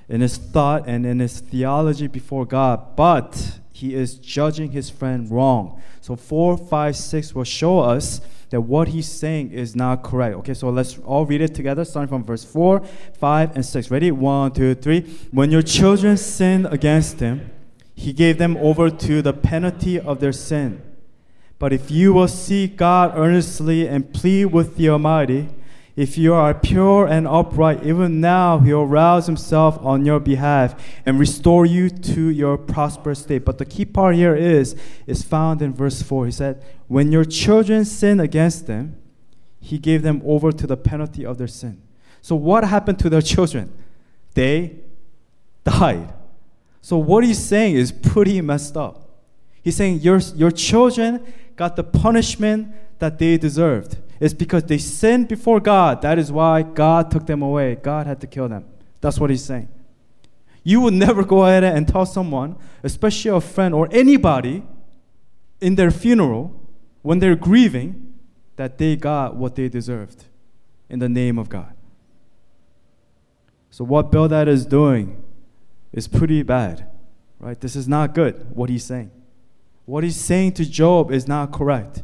in 0.10 0.20
his 0.20 0.36
thought 0.36 0.84
and 0.86 1.06
in 1.06 1.20
his 1.20 1.40
theology 1.40 2.08
before 2.08 2.46
God, 2.46 2.98
but 2.98 3.60
he 3.76 3.94
is 3.94 4.16
judging 4.16 4.72
his 4.72 4.90
friend 4.90 5.30
wrong. 5.30 5.82
So 6.00 6.16
4, 6.16 6.58
5, 6.58 6.96
6 6.96 7.36
will 7.36 7.44
show 7.44 7.80
us 7.80 8.22
that 8.50 8.62
what 8.62 8.88
he's 8.88 9.06
saying 9.06 9.52
is 9.52 9.76
not 9.76 10.02
correct. 10.02 10.38
Okay, 10.38 10.54
so 10.54 10.70
let's 10.70 10.98
all 11.00 11.26
read 11.26 11.42
it 11.42 11.54
together, 11.54 11.84
starting 11.84 12.08
from 12.08 12.24
verse 12.24 12.46
4, 12.46 12.80
5, 13.20 13.56
and 13.56 13.66
6. 13.66 13.92
Ready? 13.92 14.12
One, 14.12 14.54
two, 14.54 14.76
three. 14.76 15.02
When 15.32 15.52
your 15.52 15.62
children 15.62 16.16
sin 16.16 16.66
against 16.68 17.20
him, 17.20 17.52
he 17.94 18.14
gave 18.14 18.38
them 18.38 18.56
over 18.58 18.90
to 18.90 19.22
the 19.22 19.34
penalty 19.34 20.00
of 20.00 20.22
their 20.22 20.32
sin. 20.32 20.82
But 21.60 21.74
if 21.74 21.92
you 21.92 22.14
will 22.14 22.30
seek 22.30 22.78
God 22.78 23.12
earnestly 23.18 23.90
and 23.90 24.14
plead 24.14 24.46
with 24.46 24.78
the 24.78 24.88
Almighty, 24.88 25.50
if 25.96 26.18
you 26.18 26.34
are 26.34 26.54
pure 26.54 27.08
and 27.08 27.26
upright, 27.26 27.86
even 27.86 28.20
now 28.20 28.60
he 28.60 28.74
will 28.74 28.86
rouse 28.86 29.28
himself 29.28 29.78
on 29.82 30.06
your 30.06 30.20
behalf 30.20 30.76
and 31.06 31.18
restore 31.18 31.66
you 31.66 31.90
to 31.90 32.30
your 32.30 32.58
prosperous 32.58 33.20
state. 33.20 33.46
But 33.46 33.60
the 33.60 33.66
key 33.66 33.86
part 33.86 34.16
here 34.16 34.36
is, 34.36 34.76
is 35.08 35.22
found 35.22 35.62
in 35.62 35.74
verse 35.74 36.02
4. 36.02 36.26
He 36.26 36.32
said, 36.34 36.62
When 36.88 37.14
your 37.14 37.24
children 37.24 37.86
sin 37.86 38.20
against 38.20 38.68
them, 38.68 38.98
he 39.62 39.78
gave 39.78 40.02
them 40.02 40.22
over 40.26 40.52
to 40.52 40.68
the 40.68 40.76
penalty 40.76 41.26
of 41.26 41.38
their 41.38 41.48
sin. 41.48 41.82
So 42.22 42.36
what 42.36 42.66
happened 42.66 43.00
to 43.00 43.10
their 43.10 43.22
children? 43.34 43.72
They 44.34 44.80
died. 45.64 46.14
So 46.82 46.98
what 46.98 47.24
he's 47.24 47.44
saying 47.44 47.76
is 47.76 47.94
pretty 47.94 48.42
messed 48.42 48.76
up. 48.76 49.10
He's 49.64 49.78
saying 49.78 50.02
your, 50.02 50.20
your 50.36 50.52
children 50.52 51.34
got 51.56 51.78
the 51.78 51.84
punishment 51.84 52.76
that 53.00 53.18
they 53.18 53.38
deserved. 53.38 53.98
It's 54.20 54.34
because 54.34 54.64
they 54.64 54.78
sinned 54.78 55.28
before 55.28 55.60
God. 55.60 56.02
That 56.02 56.18
is 56.18 56.32
why 56.32 56.62
God 56.62 57.12
took 57.12 57.26
them 57.26 57.42
away. 57.42 57.76
God 57.76 58.08
had 58.08 58.22
to 58.22 58.28
kill 58.28 58.48
them. 58.48 58.66
That's 59.02 59.20
what 59.20 59.30
he's 59.30 59.44
saying. 59.44 59.70
You 60.64 60.82
would 60.82 60.94
never 60.94 61.24
go 61.24 61.46
ahead 61.46 61.64
and 61.64 61.88
tell 61.88 62.06
someone, 62.06 62.56
especially 62.84 63.32
a 63.32 63.42
friend 63.42 63.74
or 63.76 63.88
anybody, 63.92 64.64
in 65.62 65.76
their 65.76 65.92
funeral, 65.92 66.60
when 67.02 67.20
they're 67.20 67.36
grieving, 67.36 68.14
that 68.56 68.78
they 68.78 68.96
got 68.96 69.36
what 69.36 69.56
they 69.56 69.70
deserved 69.70 70.26
in 70.90 71.00
the 71.00 71.10
name 71.10 71.38
of 71.38 71.50
God. 71.50 71.74
So, 73.70 73.84
what 73.84 74.12
Bildad 74.12 74.48
is 74.48 74.66
doing 74.66 75.22
is 75.92 76.08
pretty 76.08 76.42
bad, 76.44 76.88
right? 77.40 77.60
This 77.60 77.76
is 77.76 77.88
not 77.88 78.14
good, 78.14 78.56
what 78.56 78.70
he's 78.70 78.84
saying. 78.84 79.12
What 79.86 80.04
he's 80.04 80.16
saying 80.16 80.54
to 80.54 80.66
Job 80.66 81.12
is 81.12 81.28
not 81.28 81.52
correct. 81.52 82.02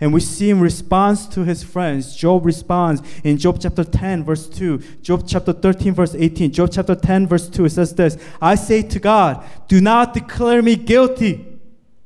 And 0.00 0.14
we 0.14 0.20
see 0.20 0.48
in 0.48 0.60
response 0.60 1.26
to 1.28 1.44
his 1.44 1.62
friends, 1.62 2.16
Job 2.16 2.46
responds 2.46 3.02
in 3.22 3.36
Job 3.36 3.58
chapter 3.60 3.84
10, 3.84 4.24
verse 4.24 4.48
2, 4.48 4.78
Job 5.02 5.24
chapter 5.26 5.52
13, 5.52 5.92
verse 5.92 6.14
18, 6.14 6.52
Job 6.52 6.70
chapter 6.72 6.94
10, 6.94 7.26
verse 7.26 7.48
2. 7.48 7.66
It 7.66 7.70
says 7.70 7.94
this 7.94 8.16
I 8.40 8.54
say 8.54 8.80
to 8.82 8.98
God, 8.98 9.44
Do 9.68 9.80
not 9.80 10.14
declare 10.14 10.62
me 10.62 10.76
guilty, 10.76 11.46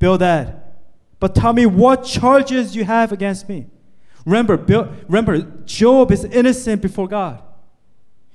Bildad, 0.00 0.60
but 1.20 1.36
tell 1.36 1.52
me 1.52 1.66
what 1.66 2.04
charges 2.04 2.74
you 2.74 2.84
have 2.84 3.12
against 3.12 3.48
me. 3.48 3.66
Remember, 4.26 4.56
Bill, 4.56 4.92
remember, 5.06 5.40
Job 5.64 6.10
is 6.10 6.24
innocent 6.24 6.82
before 6.82 7.06
God. 7.06 7.42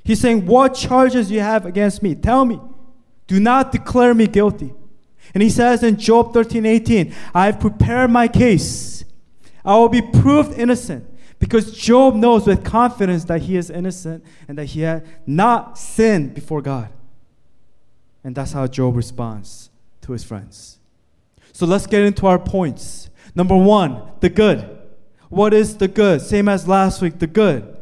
He's 0.06 0.22
saying, 0.22 0.46
What 0.46 0.74
charges 0.74 1.30
you 1.30 1.42
have 1.42 1.66
against 1.66 2.02
me? 2.02 2.16
Tell 2.16 2.46
me. 2.46 2.62
Do 3.28 3.40
not 3.40 3.74
declare 3.74 4.14
me 4.14 4.26
guilty. 4.26 4.74
And 5.34 5.44
he 5.44 5.50
says 5.50 5.84
in 5.84 5.98
Job 5.98 6.34
13, 6.34 6.66
18, 6.66 7.14
I 7.34 7.48
have 7.48 7.60
prepared 7.60 8.10
my 8.10 8.28
case. 8.28 8.99
I 9.64 9.78
will 9.78 9.90
be 9.90 10.02
proved 10.02 10.58
innocent. 10.58 11.06
Because 11.40 11.72
Job 11.72 12.16
knows 12.16 12.46
with 12.46 12.66
confidence 12.66 13.24
that 13.26 13.44
he 13.44 13.56
is 13.56 13.70
innocent 13.70 14.26
and 14.48 14.58
that 14.58 14.66
he 14.66 14.82
had 14.82 15.08
not 15.26 15.78
sinned 15.78 16.34
before 16.34 16.62
God. 16.62 16.90
And 18.24 18.36
that's 18.36 18.52
how 18.52 18.68
Job 18.68 18.98
responds 18.98 19.70
to 20.02 20.12
his 20.12 20.24
friends. 20.24 20.80
So 21.54 21.66
let's 21.66 21.88
get 21.88 22.04
into 22.04 22.28
our 22.28 22.40
points. 22.40 23.10
Number 23.36 23.56
one, 23.56 24.02
the 24.20 24.30
good. 24.30 24.78
What 25.30 25.54
is 25.54 25.78
the 25.78 25.88
good? 25.88 26.22
Same 26.22 26.50
as 26.50 26.68
last 26.68 27.02
week, 27.02 27.20
the 27.20 27.28
good. 27.28 27.78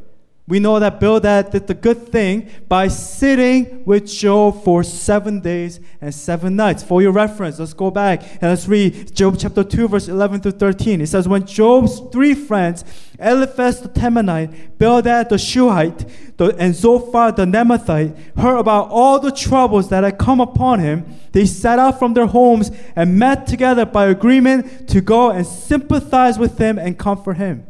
We 0.50 0.60
know 0.62 0.80
that 0.80 1.02
Bildad 1.02 1.52
did 1.52 1.68
the 1.68 1.74
good 1.74 2.08
thing 2.08 2.50
by 2.70 2.88
sitting 2.88 3.84
with 3.84 4.08
Job 4.08 4.64
for 4.64 4.82
seven 4.82 5.42
days 5.42 5.82
and 6.00 6.16
seven 6.16 6.56
nights. 6.56 6.84
For 6.84 7.02
your 7.02 7.12
reference, 7.12 7.60
let's 7.60 7.74
go 7.74 7.92
back 7.92 8.22
and 8.42 8.44
let's 8.44 8.66
read 8.66 9.14
Job 9.14 9.36
chapter 9.38 9.62
2, 9.62 9.90
verse 9.90 10.08
11 10.08 10.40
to 10.42 10.52
13. 10.54 11.02
It 11.02 11.08
says, 11.08 11.28
When 11.28 11.46
Job's 11.46 12.00
three 12.14 12.34
friends, 12.34 12.86
Eliphaz 13.20 13.82
the 13.82 13.90
Temanite, 13.90 14.78
Bildad 14.78 15.28
the 15.28 15.38
Shuhite, 15.38 16.06
and 16.40 16.74
Zophar 16.74 17.34
the 17.34 17.44
Naamathite, 17.44 18.16
heard 18.38 18.58
about 18.58 18.88
all 18.90 19.20
the 19.20 19.34
troubles 19.34 19.90
that 19.90 20.06
had 20.06 20.18
come 20.18 20.40
upon 20.40 20.80
him, 20.80 21.20
they 21.34 21.46
set 21.46 21.78
out 21.78 22.00
from 22.00 22.14
their 22.14 22.28
homes 22.28 22.72
and 22.96 23.20
met 23.20 23.48
together 23.48 23.86
by 23.86 24.06
agreement 24.06 24.88
to 24.88 25.02
go 25.02 25.30
and 25.30 25.46
sympathize 25.46 26.40
with 26.40 26.58
him 26.58 26.80
and 26.80 26.98
comfort 26.98 27.36
him. 27.36 27.68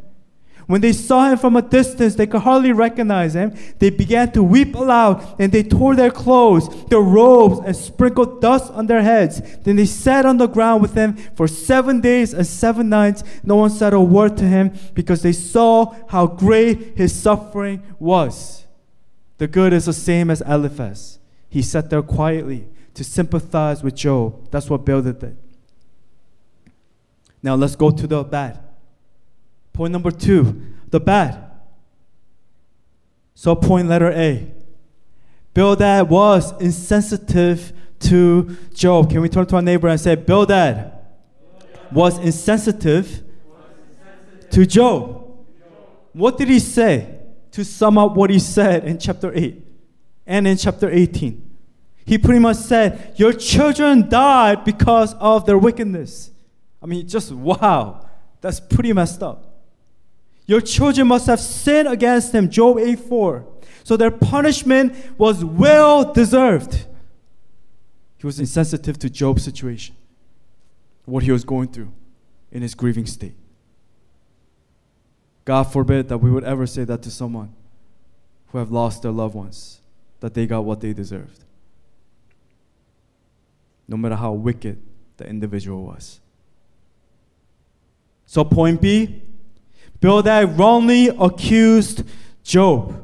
When 0.68 0.82
they 0.82 0.92
saw 0.92 1.32
him 1.32 1.38
from 1.38 1.56
a 1.56 1.62
distance, 1.62 2.16
they 2.16 2.28
could 2.28 2.42
hardly 2.42 2.74
recognize 2.74 3.36
him. 3.36 3.56
They 3.80 3.90
began 3.90 4.34
to 4.34 4.44
weep 4.44 4.76
aloud, 4.76 5.26
and 5.40 5.50
they 5.50 5.64
tore 5.64 5.96
their 5.96 6.12
clothes, 6.12 6.68
their 6.88 7.00
robes, 7.00 7.62
and 7.66 7.74
sprinkled 7.74 8.42
dust 8.42 8.72
on 8.74 8.86
their 8.86 9.02
heads. 9.02 9.42
Then 9.64 9.78
they 9.78 9.86
sat 9.86 10.26
on 10.26 10.38
the 10.38 10.48
ground 10.48 10.82
with 10.82 10.94
him 10.94 11.16
for 11.36 11.48
seven 11.48 12.02
days 12.02 12.34
and 12.34 12.46
seven 12.46 12.90
nights. 12.90 13.24
No 13.44 13.56
one 13.56 13.70
said 13.70 13.94
a 13.94 14.02
word 14.02 14.36
to 14.38 14.44
him 14.44 14.74
because 14.94 15.22
they 15.22 15.32
saw 15.32 15.96
how 16.10 16.28
great 16.28 16.98
his 16.98 17.16
suffering 17.18 17.82
was. 17.98 18.66
The 19.38 19.48
good 19.48 19.72
is 19.72 19.86
the 19.86 19.94
same 19.94 20.30
as 20.30 20.42
Eliphaz. 20.42 21.20
He 21.48 21.62
sat 21.62 21.90
there 21.90 22.02
quietly 22.02 22.68
to 22.94 23.06
sympathize 23.06 23.84
with 23.84 23.96
Job. 23.96 24.52
That's 24.52 24.70
what 24.70 24.84
Bildad 24.84 25.20
did. 25.20 25.38
Now 27.42 27.56
let's 27.56 27.78
go 27.78 27.90
to 27.90 28.06
the 28.06 28.22
bad. 28.26 28.67
Point 29.78 29.94
number 29.94 30.10
two, 30.10 30.60
the 30.90 31.00
bad. 31.00 31.52
So, 33.36 33.54
point 33.54 33.88
letter 33.88 34.12
A. 34.12 34.52
Bildad 35.54 36.10
was 36.10 36.60
insensitive 36.60 37.74
to 38.00 38.58
Job. 38.74 39.12
Can 39.12 39.22
we 39.22 39.30
turn 39.30 39.46
to 39.46 39.56
our 39.58 39.62
neighbor 39.62 39.88
and 39.88 40.02
say, 40.02 40.16
Bildad 40.16 40.94
was 41.92 42.18
insensitive 42.18 43.22
to 44.50 44.66
Job? 44.66 45.46
What 46.12 46.40
did 46.40 46.48
he 46.48 46.58
say 46.58 47.16
to 47.52 47.64
sum 47.64 48.00
up 48.00 48.16
what 48.16 48.32
he 48.32 48.40
said 48.40 48.84
in 48.84 48.98
chapter 48.98 49.32
8 49.32 49.64
and 50.26 50.48
in 50.48 50.58
chapter 50.58 50.90
18? 50.90 51.56
He 52.04 52.18
pretty 52.18 52.40
much 52.40 52.58
said, 52.58 53.14
Your 53.18 53.32
children 53.32 54.10
died 54.10 54.66
because 54.66 55.14
of 55.20 55.46
their 55.46 55.60
wickedness. 55.60 56.32
I 56.82 56.88
mean, 56.88 57.08
just 57.08 57.32
wow. 57.32 58.10
That's 58.42 58.60
pretty 58.60 58.92
messed 58.92 59.22
up. 59.22 59.47
Your 60.48 60.62
children 60.62 61.08
must 61.08 61.28
have 61.28 61.42
sinned 61.42 61.90
against 61.90 62.34
him. 62.34 62.50
Job 62.50 62.80
8 62.80 62.98
4. 62.98 63.46
So 63.84 63.98
their 63.98 64.12
punishment 64.12 64.96
was 65.18 65.44
well 65.44 66.12
deserved. 66.14 66.86
He 68.18 68.26
was 68.26 68.40
insensitive 68.40 68.98
to 69.00 69.10
Job's 69.10 69.44
situation, 69.44 69.96
what 71.06 71.24
he 71.24 71.32
was 71.32 71.44
going 71.44 71.68
through 71.68 71.92
in 72.52 72.62
his 72.62 72.74
grieving 72.74 73.06
state. 73.06 73.36
God 75.46 75.64
forbid 75.64 76.10
that 76.10 76.18
we 76.18 76.32
would 76.32 76.44
ever 76.44 76.66
say 76.66 76.84
that 76.86 77.02
to 77.04 77.12
someone 77.12 77.54
who 78.48 78.58
have 78.58 78.72
lost 78.72 79.04
their 79.04 79.12
loved 79.12 79.36
ones, 79.36 79.82
that 80.20 80.34
they 80.34 80.48
got 80.48 80.66
what 80.66 80.82
they 80.82 80.94
deserved. 80.94 81.44
No 83.88 83.96
matter 83.98 84.16
how 84.16 84.32
wicked 84.34 84.82
the 85.18 85.28
individual 85.28 85.84
was. 85.84 86.20
So, 88.26 88.44
point 88.44 88.82
B 88.82 89.22
Bildad 90.00 90.58
wrongly 90.58 91.08
accused 91.08 92.04
Job. 92.44 93.04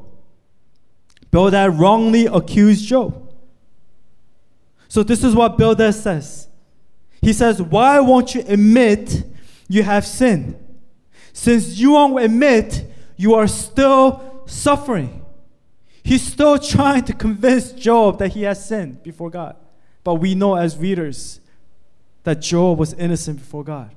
Bildad 1.31 1.79
wrongly 1.79 2.27
accused 2.27 2.85
Job. 2.85 3.31
So 4.87 5.01
this 5.01 5.23
is 5.23 5.33
what 5.33 5.57
Bildad 5.57 5.95
says. 5.95 6.47
He 7.21 7.33
says, 7.33 7.61
Why 7.61 7.99
won't 7.99 8.35
you 8.35 8.43
admit 8.47 9.23
you 9.67 9.81
have 9.83 10.05
sinned? 10.05 10.55
Since 11.31 11.77
you 11.79 11.91
won't 11.91 12.23
admit, 12.23 12.85
you 13.17 13.33
are 13.33 13.47
still 13.47 14.43
suffering. 14.45 15.25
He's 16.03 16.21
still 16.21 16.59
trying 16.59 17.05
to 17.05 17.13
convince 17.13 17.71
Job 17.71 18.19
that 18.19 18.33
he 18.33 18.43
has 18.43 18.63
sinned 18.63 19.01
before 19.01 19.29
God. 19.29 19.55
But 20.03 20.15
we 20.15 20.35
know 20.35 20.55
as 20.55 20.77
readers, 20.77 21.39
that 22.23 22.41
Job 22.41 22.77
was 22.77 22.93
innocent 22.93 23.39
before 23.39 23.63
God. 23.63 23.95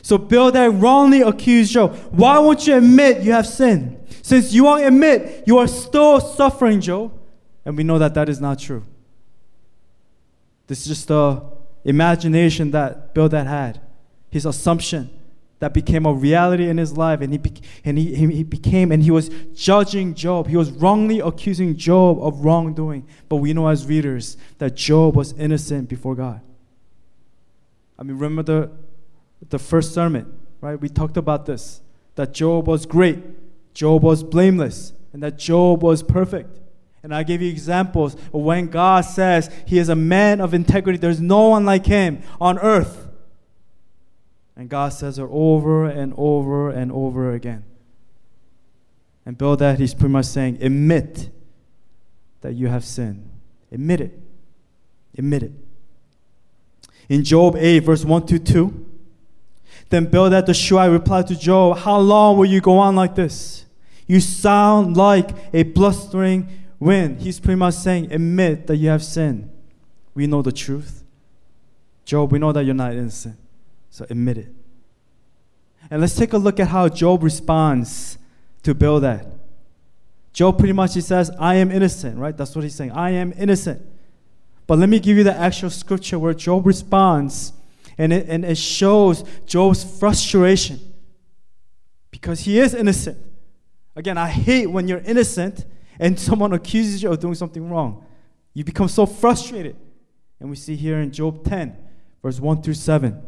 So 0.00 0.16
Bill, 0.16 0.50
Bildad 0.50 0.80
wrongly 0.80 1.20
accused 1.20 1.72
Job. 1.72 1.94
Why 2.10 2.38
won't 2.38 2.66
you 2.66 2.76
admit 2.76 3.22
you 3.22 3.32
have 3.32 3.46
sinned? 3.46 3.98
Since 4.22 4.52
you 4.52 4.64
won't 4.64 4.84
admit, 4.84 5.44
you 5.46 5.58
are 5.58 5.68
still 5.68 6.20
suffering, 6.20 6.80
Job. 6.80 7.12
And 7.64 7.76
we 7.76 7.84
know 7.84 7.98
that 7.98 8.14
that 8.14 8.28
is 8.28 8.40
not 8.40 8.58
true. 8.58 8.84
This 10.66 10.80
is 10.80 10.86
just 10.86 11.08
the 11.08 11.42
imagination 11.84 12.70
that 12.70 13.14
Bildad 13.14 13.46
had, 13.46 13.80
his 14.30 14.46
assumption 14.46 15.10
that 15.58 15.72
became 15.72 16.06
a 16.06 16.12
reality 16.12 16.68
in 16.68 16.76
his 16.76 16.96
life. 16.96 17.20
And, 17.20 17.32
he, 17.32 17.38
be- 17.38 17.62
and 17.84 17.96
he, 17.96 18.14
he 18.14 18.42
became, 18.42 18.90
and 18.90 19.00
he 19.02 19.12
was 19.12 19.28
judging 19.54 20.14
Job. 20.14 20.48
He 20.48 20.56
was 20.56 20.72
wrongly 20.72 21.20
accusing 21.20 21.76
Job 21.76 22.20
of 22.20 22.44
wrongdoing. 22.44 23.06
But 23.28 23.36
we 23.36 23.52
know 23.52 23.68
as 23.68 23.86
readers 23.86 24.36
that 24.58 24.74
Job 24.74 25.14
was 25.14 25.32
innocent 25.34 25.88
before 25.88 26.16
God. 26.16 26.40
I 27.96 28.02
mean, 28.02 28.18
remember 28.18 28.42
the, 28.42 28.70
the 29.50 29.58
first 29.58 29.92
sermon, 29.92 30.32
right? 30.60 30.80
We 30.80 30.88
talked 30.88 31.16
about 31.16 31.46
this 31.46 31.80
that 32.14 32.32
Job 32.34 32.66
was 32.66 32.84
great, 32.86 33.18
Job 33.74 34.02
was 34.02 34.22
blameless, 34.22 34.92
and 35.12 35.22
that 35.22 35.38
Job 35.38 35.82
was 35.82 36.02
perfect. 36.02 36.60
And 37.02 37.14
I 37.14 37.24
gave 37.24 37.42
you 37.42 37.50
examples 37.50 38.14
of 38.14 38.42
when 38.42 38.68
God 38.68 39.04
says 39.04 39.50
he 39.66 39.78
is 39.78 39.88
a 39.88 39.96
man 39.96 40.40
of 40.40 40.54
integrity. 40.54 40.98
There's 40.98 41.20
no 41.20 41.48
one 41.48 41.64
like 41.64 41.86
him 41.86 42.22
on 42.40 42.58
earth. 42.60 43.08
And 44.54 44.68
God 44.68 44.90
says 44.90 45.18
it 45.18 45.28
over 45.28 45.86
and 45.86 46.14
over 46.16 46.70
and 46.70 46.92
over 46.92 47.32
again. 47.32 47.64
And 49.26 49.36
Bildad, 49.36 49.78
he's 49.78 49.94
pretty 49.94 50.12
much 50.12 50.26
saying, 50.26 50.58
admit 50.60 51.30
that 52.42 52.54
you 52.54 52.68
have 52.68 52.84
sinned. 52.84 53.28
Admit 53.72 54.00
it. 54.00 54.20
Admit 55.16 55.44
it. 55.44 55.52
In 57.08 57.24
Job 57.24 57.56
8, 57.56 57.80
verse 57.80 58.04
1 58.04 58.26
to 58.26 58.38
2, 58.38 58.86
then 59.92 60.06
Bildad 60.06 60.46
the 60.46 60.54
Shuhite 60.54 60.90
replied 60.90 61.28
to 61.28 61.36
Job, 61.38 61.78
How 61.78 61.98
long 61.98 62.38
will 62.38 62.46
you 62.46 62.60
go 62.60 62.78
on 62.78 62.96
like 62.96 63.14
this? 63.14 63.66
You 64.06 64.20
sound 64.20 64.96
like 64.96 65.30
a 65.52 65.62
blustering 65.62 66.48
wind. 66.80 67.20
He's 67.20 67.38
pretty 67.38 67.56
much 67.56 67.74
saying, 67.74 68.10
Admit 68.10 68.66
that 68.66 68.78
you 68.78 68.88
have 68.88 69.04
sinned. 69.04 69.50
We 70.14 70.26
know 70.26 70.42
the 70.42 70.50
truth. 70.50 71.04
Job, 72.04 72.32
we 72.32 72.38
know 72.38 72.52
that 72.52 72.64
you're 72.64 72.74
not 72.74 72.92
innocent. 72.92 73.36
So 73.90 74.06
admit 74.08 74.38
it. 74.38 74.48
And 75.90 76.00
let's 76.00 76.14
take 76.14 76.32
a 76.32 76.38
look 76.38 76.58
at 76.58 76.68
how 76.68 76.88
Job 76.88 77.22
responds 77.22 78.18
to 78.62 78.74
Bildad. 78.74 79.38
Job 80.32 80.58
pretty 80.58 80.72
much 80.72 80.94
he 80.94 81.02
says, 81.02 81.30
I 81.38 81.56
am 81.56 81.70
innocent, 81.70 82.18
right? 82.18 82.34
That's 82.34 82.56
what 82.56 82.62
he's 82.62 82.74
saying. 82.74 82.92
I 82.92 83.10
am 83.10 83.34
innocent. 83.36 83.86
But 84.66 84.78
let 84.78 84.88
me 84.88 84.98
give 84.98 85.18
you 85.18 85.24
the 85.24 85.36
actual 85.36 85.68
scripture 85.68 86.18
where 86.18 86.32
Job 86.32 86.66
responds, 86.66 87.52
and 87.98 88.12
it, 88.12 88.28
and 88.28 88.44
it 88.44 88.58
shows 88.58 89.24
Job's 89.46 89.84
frustration 89.98 90.80
because 92.10 92.40
he 92.40 92.58
is 92.58 92.74
innocent. 92.74 93.18
Again, 93.94 94.16
I 94.16 94.28
hate 94.28 94.66
when 94.66 94.88
you're 94.88 95.00
innocent 95.00 95.66
and 95.98 96.18
someone 96.28 96.52
accuses 96.52 97.02
you 97.02 97.10
of 97.10 97.20
doing 97.20 97.34
something 97.34 97.68
wrong. 97.68 98.04
You 98.54 98.64
become 98.64 98.88
so 98.88 99.06
frustrated. 99.06 99.76
And 100.40 100.50
we 100.50 100.56
see 100.56 100.76
here 100.76 101.00
in 101.00 101.12
Job 101.12 101.44
10, 101.44 101.76
verse 102.22 102.40
1 102.40 102.62
through 102.62 102.74
7. 102.74 103.22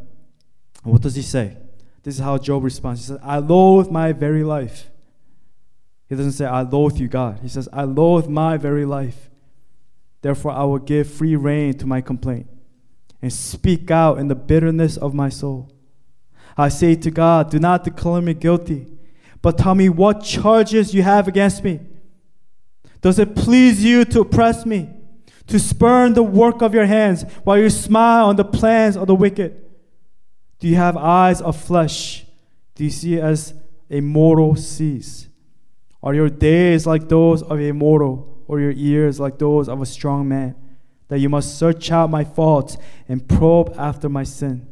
what 0.83 1.00
does 1.00 1.14
he 1.14 1.22
say? 1.22 1.57
This 2.03 2.16
is 2.16 2.20
how 2.20 2.37
Job 2.38 2.64
responds. 2.64 3.00
He 3.00 3.07
says, 3.07 3.18
I 3.22 3.38
loathe 3.38 3.90
my 3.90 4.12
very 4.12 4.44
life. 4.44 4.90
He 6.09 6.16
doesn't 6.16 6.33
say, 6.33 6.44
I 6.44 6.62
loathe 6.62 6.98
you, 6.98 7.09
God. 7.09 7.38
He 7.40 7.48
says, 7.48 7.68
I 7.72 7.85
loathe 7.85 8.29
my 8.29 8.57
very 8.57 8.85
life. 8.85 9.31
Therefore, 10.20 10.53
I 10.53 10.64
will 10.64 10.79
give 10.79 11.11
free 11.11 11.37
rein 11.37 11.74
to 11.79 11.87
my 11.87 12.00
complaint 12.00 12.48
and 13.24 13.32
speak 13.32 13.90
out 13.90 14.18
in 14.18 14.28
the 14.28 14.34
bitterness 14.34 14.98
of 14.98 15.14
my 15.14 15.30
soul. 15.30 15.72
I 16.58 16.68
say 16.68 16.94
to 16.96 17.10
God, 17.10 17.50
Do 17.50 17.58
not 17.58 17.82
declare 17.82 18.20
me 18.20 18.34
guilty, 18.34 18.87
but 19.40 19.56
tell 19.56 19.74
me 19.74 19.88
what 19.88 20.22
charges 20.22 20.92
you 20.92 21.02
have 21.02 21.26
against 21.26 21.64
me. 21.64 21.80
Does 23.00 23.18
it 23.18 23.34
please 23.34 23.82
you 23.82 24.04
to 24.04 24.20
oppress 24.20 24.66
me, 24.66 24.90
to 25.46 25.58
spurn 25.58 26.12
the 26.12 26.22
work 26.22 26.60
of 26.60 26.74
your 26.74 26.84
hands, 26.84 27.22
while 27.44 27.56
you 27.56 27.70
smile 27.70 28.26
on 28.26 28.37
the 28.37 28.44
plans 28.44 28.94
of 28.94 29.06
the 29.06 29.14
wicked? 29.14 29.58
Do 30.58 30.68
you 30.68 30.76
have 30.76 30.94
eyes 30.94 31.40
of 31.40 31.56
flesh? 31.56 32.26
Do 32.74 32.84
you 32.84 32.90
see 32.90 33.18
as 33.18 33.54
a 33.88 34.02
mortal 34.02 34.54
sees? 34.54 35.28
Are 36.02 36.12
your 36.12 36.28
days 36.28 36.87
like 36.87 37.08
those 37.08 37.42
of 37.42 37.58
a 37.58 37.72
mortal? 37.72 38.34
or 38.46 38.60
your 38.60 38.72
ears 38.76 39.18
like 39.18 39.38
those 39.38 39.68
of 39.68 39.80
a 39.80 39.87
strong 39.87 40.28
man, 40.28 40.54
that 41.09 41.19
you 41.19 41.29
must 41.29 41.59
search 41.59 41.90
out 41.90 42.11
my 42.11 42.25
faults 42.25 42.77
and 43.09 43.29
probe 43.29 43.75
after 43.79 44.09
my 44.09 44.25
sin. 44.25 44.67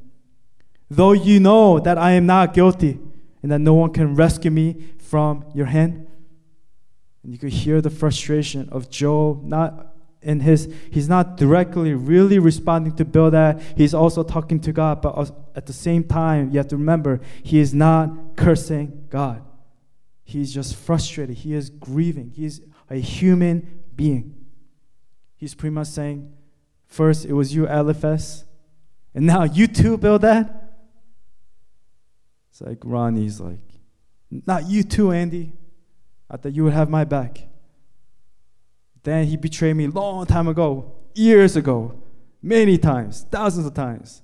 Though 0.90 1.12
you 1.12 1.40
know 1.40 1.79
that 1.79 1.99
I 1.99 2.12
am 2.12 2.27
not 2.27 2.55
guilty 2.55 2.99
and 3.42 3.51
that 3.51 3.61
no 3.61 3.75
one 3.75 3.92
can 3.92 4.14
rescue 4.14 4.51
me 4.51 4.77
from 4.99 5.45
your 5.55 5.66
hand. 5.66 6.07
And 7.23 7.33
you 7.33 7.38
could 7.38 7.53
hear 7.53 7.81
the 7.81 7.90
frustration 7.90 8.68
of 8.71 8.90
Job, 8.90 9.45
not 9.45 9.95
in 10.23 10.40
his, 10.40 10.73
he's 10.90 11.09
not 11.09 11.37
directly 11.37 11.95
really 11.95 12.38
responding 12.38 12.95
to 12.97 13.05
Bildad. 13.05 13.62
He's 13.77 13.95
also 13.95 14.23
talking 14.23 14.61
to 14.61 14.73
God, 14.73 15.03
but 15.03 15.33
at 15.55 15.66
the 15.66 15.73
same 15.73 16.05
time, 16.05 16.51
you 16.51 16.59
have 16.59 16.68
to 16.68 16.77
remember, 16.77 17.21
he 17.42 17.59
is 17.59 17.75
not 17.75 18.37
cursing 18.37 19.07
God. 19.11 19.42
He's 20.25 20.55
just 20.55 20.77
frustrated. 20.77 21.38
He 21.38 21.55
is 21.55 21.71
grieving. 21.71 22.31
He 22.31 22.45
is 22.45 22.62
a 22.88 22.97
human 22.97 23.83
being. 23.95 24.41
He's 25.42 25.57
pretty 25.57 25.74
much 25.74 25.88
saying, 25.88 26.33
first 26.87 27.24
it 27.24 27.33
was 27.33 27.52
you, 27.52 27.66
Eliphaz, 27.66 28.44
and 29.12 29.26
now 29.26 29.42
you 29.42 29.66
too, 29.66 29.98
Bildad. 29.98 30.48
It's 32.48 32.61
like 32.61 32.78
Ronnie's 32.85 33.40
like, 33.40 33.59
not 34.31 34.68
you 34.68 34.85
too, 34.85 35.11
Andy. 35.11 35.52
I 36.31 36.37
thought 36.37 36.52
you 36.52 36.62
would 36.62 36.74
have 36.74 36.88
my 36.88 37.02
back. 37.02 37.48
Then 39.02 39.26
he 39.26 39.37
betrayed 39.37 39.74
me 39.74 39.88
long 39.88 40.26
time 40.26 40.46
ago, 40.46 40.92
years 41.12 41.57
ago, 41.57 42.00
many 42.40 42.78
times, 42.78 43.26
thousands 43.28 43.66
of 43.66 43.74
times. 43.74 44.22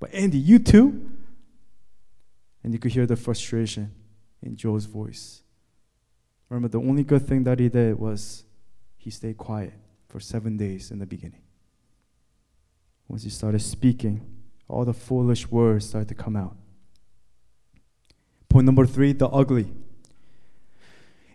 But 0.00 0.14
Andy, 0.14 0.38
you 0.38 0.58
too? 0.58 1.10
And 2.62 2.72
you 2.72 2.78
could 2.78 2.92
hear 2.92 3.04
the 3.04 3.16
frustration 3.16 3.92
in 4.42 4.56
Job's 4.56 4.86
voice. 4.86 5.42
Remember, 6.48 6.68
the 6.68 6.80
only 6.80 7.04
good 7.04 7.28
thing 7.28 7.44
that 7.44 7.58
he 7.58 7.68
did 7.68 7.98
was 7.98 8.44
he 8.96 9.10
stayed 9.10 9.36
quiet 9.36 9.74
for 10.14 10.20
seven 10.20 10.56
days 10.56 10.92
in 10.92 11.00
the 11.00 11.06
beginning. 11.06 11.42
Once 13.08 13.24
he 13.24 13.30
started 13.30 13.58
speaking, 13.58 14.24
all 14.68 14.84
the 14.84 14.92
foolish 14.92 15.50
words 15.50 15.88
started 15.88 16.08
to 16.08 16.14
come 16.14 16.36
out. 16.36 16.56
Point 18.48 18.64
number 18.64 18.86
three 18.86 19.12
the 19.12 19.26
ugly. 19.26 19.72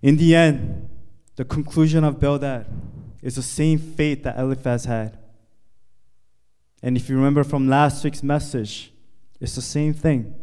In 0.01 0.15
the 0.15 0.33
end, 0.33 0.89
the 1.35 1.43
conclusion 1.43 2.05
of 2.05 2.21
Bildad 2.21 2.67
is 3.21 3.35
the 3.35 3.41
same 3.41 3.77
fate 3.79 4.23
that 4.23 4.39
Eliphaz 4.39 4.85
had. 4.85 5.17
And 6.81 6.95
if 6.95 7.09
you 7.09 7.17
remember 7.17 7.43
from 7.43 7.67
last 7.67 8.01
week's 8.05 8.23
message, 8.23 8.93
it's 9.41 9.55
the 9.55 9.61
same 9.61 9.93
thing. 9.93 10.33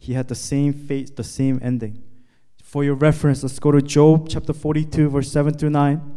He 0.00 0.14
had 0.14 0.26
the 0.26 0.34
same 0.34 0.72
fate, 0.72 1.14
the 1.14 1.22
same 1.22 1.60
ending 1.62 2.02
for 2.66 2.82
your 2.82 2.94
reference, 2.94 3.44
let's 3.44 3.60
go 3.60 3.70
to 3.70 3.80
Job 3.80 4.28
chapter 4.28 4.52
42, 4.52 5.08
verse 5.08 5.30
7 5.30 5.56
through 5.56 5.70
9. 5.70 6.15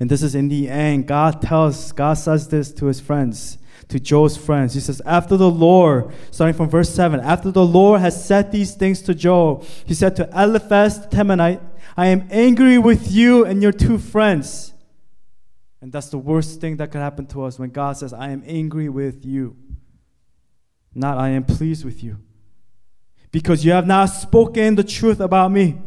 And 0.00 0.10
this 0.10 0.22
is 0.22 0.34
in 0.34 0.48
the 0.48 0.68
end. 0.68 1.06
God 1.06 1.42
tells, 1.42 1.92
God 1.92 2.14
says 2.14 2.48
this 2.48 2.72
to 2.74 2.86
his 2.86 3.00
friends, 3.00 3.58
to 3.88 3.98
Job's 3.98 4.36
friends. 4.36 4.74
He 4.74 4.80
says, 4.80 5.02
After 5.04 5.36
the 5.36 5.50
Lord, 5.50 6.12
starting 6.30 6.56
from 6.56 6.68
verse 6.68 6.90
7, 6.90 7.20
after 7.20 7.50
the 7.50 7.66
Lord 7.66 8.00
has 8.00 8.24
said 8.24 8.52
these 8.52 8.74
things 8.74 9.02
to 9.02 9.14
Job, 9.14 9.64
he 9.84 9.94
said 9.94 10.14
to 10.16 10.28
Eliphaz 10.32 11.00
the 11.00 11.08
Temanite, 11.08 11.60
I 11.96 12.06
am 12.06 12.28
angry 12.30 12.78
with 12.78 13.10
you 13.10 13.44
and 13.44 13.60
your 13.60 13.72
two 13.72 13.98
friends. 13.98 14.72
And 15.80 15.92
that's 15.92 16.08
the 16.10 16.18
worst 16.18 16.60
thing 16.60 16.76
that 16.76 16.92
could 16.92 17.00
happen 17.00 17.26
to 17.26 17.44
us 17.44 17.58
when 17.58 17.70
God 17.70 17.96
says, 17.96 18.12
I 18.12 18.30
am 18.30 18.42
angry 18.46 18.88
with 18.88 19.24
you. 19.24 19.56
Not 20.94 21.18
I 21.18 21.30
am 21.30 21.44
pleased 21.44 21.84
with 21.84 22.02
you 22.02 22.18
because 23.30 23.64
you 23.64 23.72
have 23.72 23.86
not 23.86 24.06
spoken 24.06 24.74
the 24.74 24.84
truth 24.84 25.20
about 25.20 25.50
me, 25.52 25.78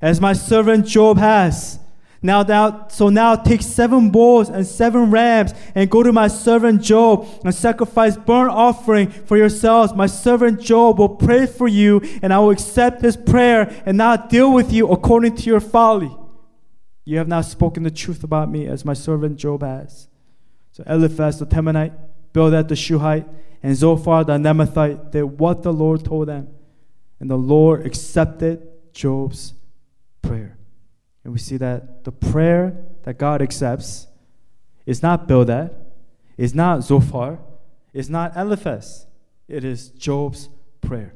as 0.00 0.20
my 0.20 0.32
servant 0.32 0.86
Job 0.86 1.18
has. 1.18 1.78
Now 2.20 2.88
so 2.88 3.10
now 3.10 3.36
take 3.36 3.62
seven 3.62 4.10
bulls 4.10 4.48
and 4.48 4.66
seven 4.66 5.10
rams 5.10 5.52
and 5.74 5.88
go 5.88 6.02
to 6.02 6.12
my 6.12 6.26
servant 6.26 6.82
Job 6.82 7.28
and 7.44 7.54
sacrifice 7.54 8.16
burnt 8.16 8.50
offering 8.50 9.08
for 9.08 9.36
yourselves. 9.36 9.94
My 9.94 10.06
servant 10.06 10.60
Job 10.60 10.98
will 10.98 11.10
pray 11.10 11.46
for 11.46 11.68
you 11.68 12.00
and 12.20 12.32
I 12.32 12.40
will 12.40 12.50
accept 12.50 13.02
his 13.02 13.16
prayer 13.16 13.82
and 13.86 13.96
not 13.96 14.30
deal 14.30 14.52
with 14.52 14.72
you 14.72 14.90
according 14.90 15.36
to 15.36 15.42
your 15.44 15.60
folly. 15.60 16.14
You 17.04 17.18
have 17.18 17.28
not 17.28 17.44
spoken 17.44 17.84
the 17.84 17.90
truth 17.90 18.24
about 18.24 18.50
me 18.50 18.66
as 18.66 18.84
my 18.84 18.94
servant 18.94 19.36
Job 19.36 19.62
has. 19.62 20.08
So 20.72 20.82
Eliphaz 20.86 21.38
the 21.38 21.46
Temanite, 21.46 21.94
Bildad 22.32 22.68
the 22.68 22.76
Shuhite, 22.76 23.26
and 23.62 23.76
Zophar 23.76 24.24
the 24.24 24.32
Naamathite 24.32 25.12
did 25.12 25.22
what 25.22 25.62
the 25.62 25.72
Lord 25.72 26.04
told 26.04 26.28
them. 26.28 26.48
And 27.20 27.30
the 27.30 27.38
Lord 27.38 27.86
accepted 27.86 28.68
Job's 28.92 29.54
prayer. 30.20 30.57
And 31.28 31.34
we 31.34 31.40
see 31.40 31.58
that 31.58 32.04
the 32.04 32.10
prayer 32.10 32.86
that 33.02 33.18
God 33.18 33.42
accepts 33.42 34.06
is 34.86 35.02
not 35.02 35.28
Bildad, 35.28 35.76
It's 36.38 36.54
not 36.54 36.82
Zophar. 36.82 37.38
It's 37.92 38.08
not 38.08 38.34
Eliphaz. 38.34 39.06
It 39.46 39.62
is 39.62 39.90
Job's 39.90 40.48
prayer. 40.80 41.12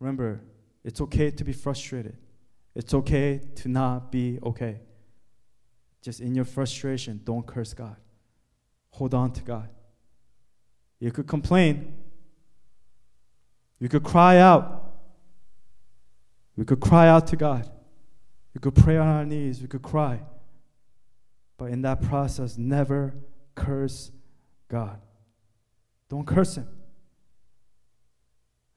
Remember, 0.00 0.40
it's 0.84 1.02
okay 1.02 1.30
to 1.32 1.44
be 1.44 1.52
frustrated. 1.52 2.16
It's 2.74 2.94
okay 2.94 3.42
to 3.56 3.68
not 3.68 4.10
be 4.10 4.38
okay. 4.42 4.80
Just 6.00 6.20
in 6.20 6.34
your 6.34 6.46
frustration, 6.46 7.20
don't 7.24 7.46
curse 7.46 7.74
God. 7.74 7.96
Hold 8.92 9.12
on 9.12 9.32
to 9.32 9.42
God. 9.42 9.68
You 10.98 11.12
could 11.12 11.26
complain. 11.26 11.94
You 13.80 13.90
could 13.90 14.02
cry 14.02 14.38
out. 14.38 14.94
We 16.56 16.64
could 16.64 16.80
cry 16.80 17.06
out 17.06 17.26
to 17.26 17.36
God. 17.36 17.70
We 18.56 18.60
could 18.60 18.74
pray 18.74 18.96
on 18.96 19.06
our 19.06 19.26
knees. 19.26 19.60
We 19.60 19.68
could 19.68 19.82
cry. 19.82 20.18
But 21.58 21.66
in 21.66 21.82
that 21.82 22.00
process, 22.00 22.56
never 22.56 23.12
curse 23.54 24.10
God. 24.68 24.98
Don't 26.08 26.26
curse 26.26 26.54
Him. 26.54 26.66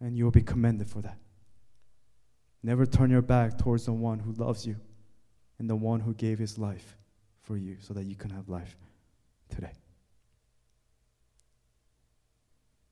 And 0.02 0.18
you 0.18 0.26
will 0.26 0.32
be 0.32 0.42
commended 0.42 0.90
for 0.90 1.02
that. 1.04 1.18
Never 2.62 2.86
turn 2.86 3.10
your 3.10 3.22
back 3.22 3.58
towards 3.58 3.86
the 3.86 3.94
one 3.94 4.20
who 4.20 4.34
loves 4.34 4.68
you 4.68 4.76
and 5.60 5.70
the 5.70 5.78
one 5.78 6.02
who 6.02 6.14
gave 6.14 6.40
his 6.40 6.58
life 6.58 6.98
for 7.44 7.56
you 7.56 7.78
so 7.80 7.94
that 7.94 8.04
you 8.04 8.18
can 8.18 8.32
have 8.32 8.50
life 8.50 8.76
today. 9.48 9.72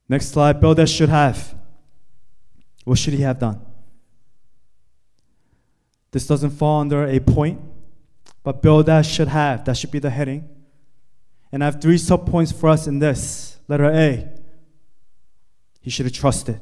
Next 0.08 0.30
slide. 0.30 0.62
Bildad 0.62 0.88
should 0.88 1.10
have. 1.10 1.54
What 2.86 2.98
should 2.98 3.14
he 3.14 3.24
have 3.24 3.40
done? 3.40 3.60
This 6.12 6.26
doesn't 6.26 6.52
fall 6.52 6.82
under 6.82 7.06
a 7.06 7.20
point, 7.20 7.60
but 8.44 8.62
Bildad 8.62 9.06
should 9.06 9.28
have. 9.28 9.66
That 9.66 9.78
should 9.78 9.92
be 9.92 10.00
the 10.00 10.10
heading. 10.10 10.48
And 11.52 11.64
I 11.64 11.66
have 11.66 11.82
three 11.82 11.98
subpoints 11.98 12.54
for 12.54 12.70
us 12.70 12.88
in 12.88 13.00
this. 13.00 13.58
Letter 13.68 13.92
A. 13.92 14.30
He 15.82 15.90
should 15.90 16.06
have 16.06 16.14
trusted. 16.14 16.60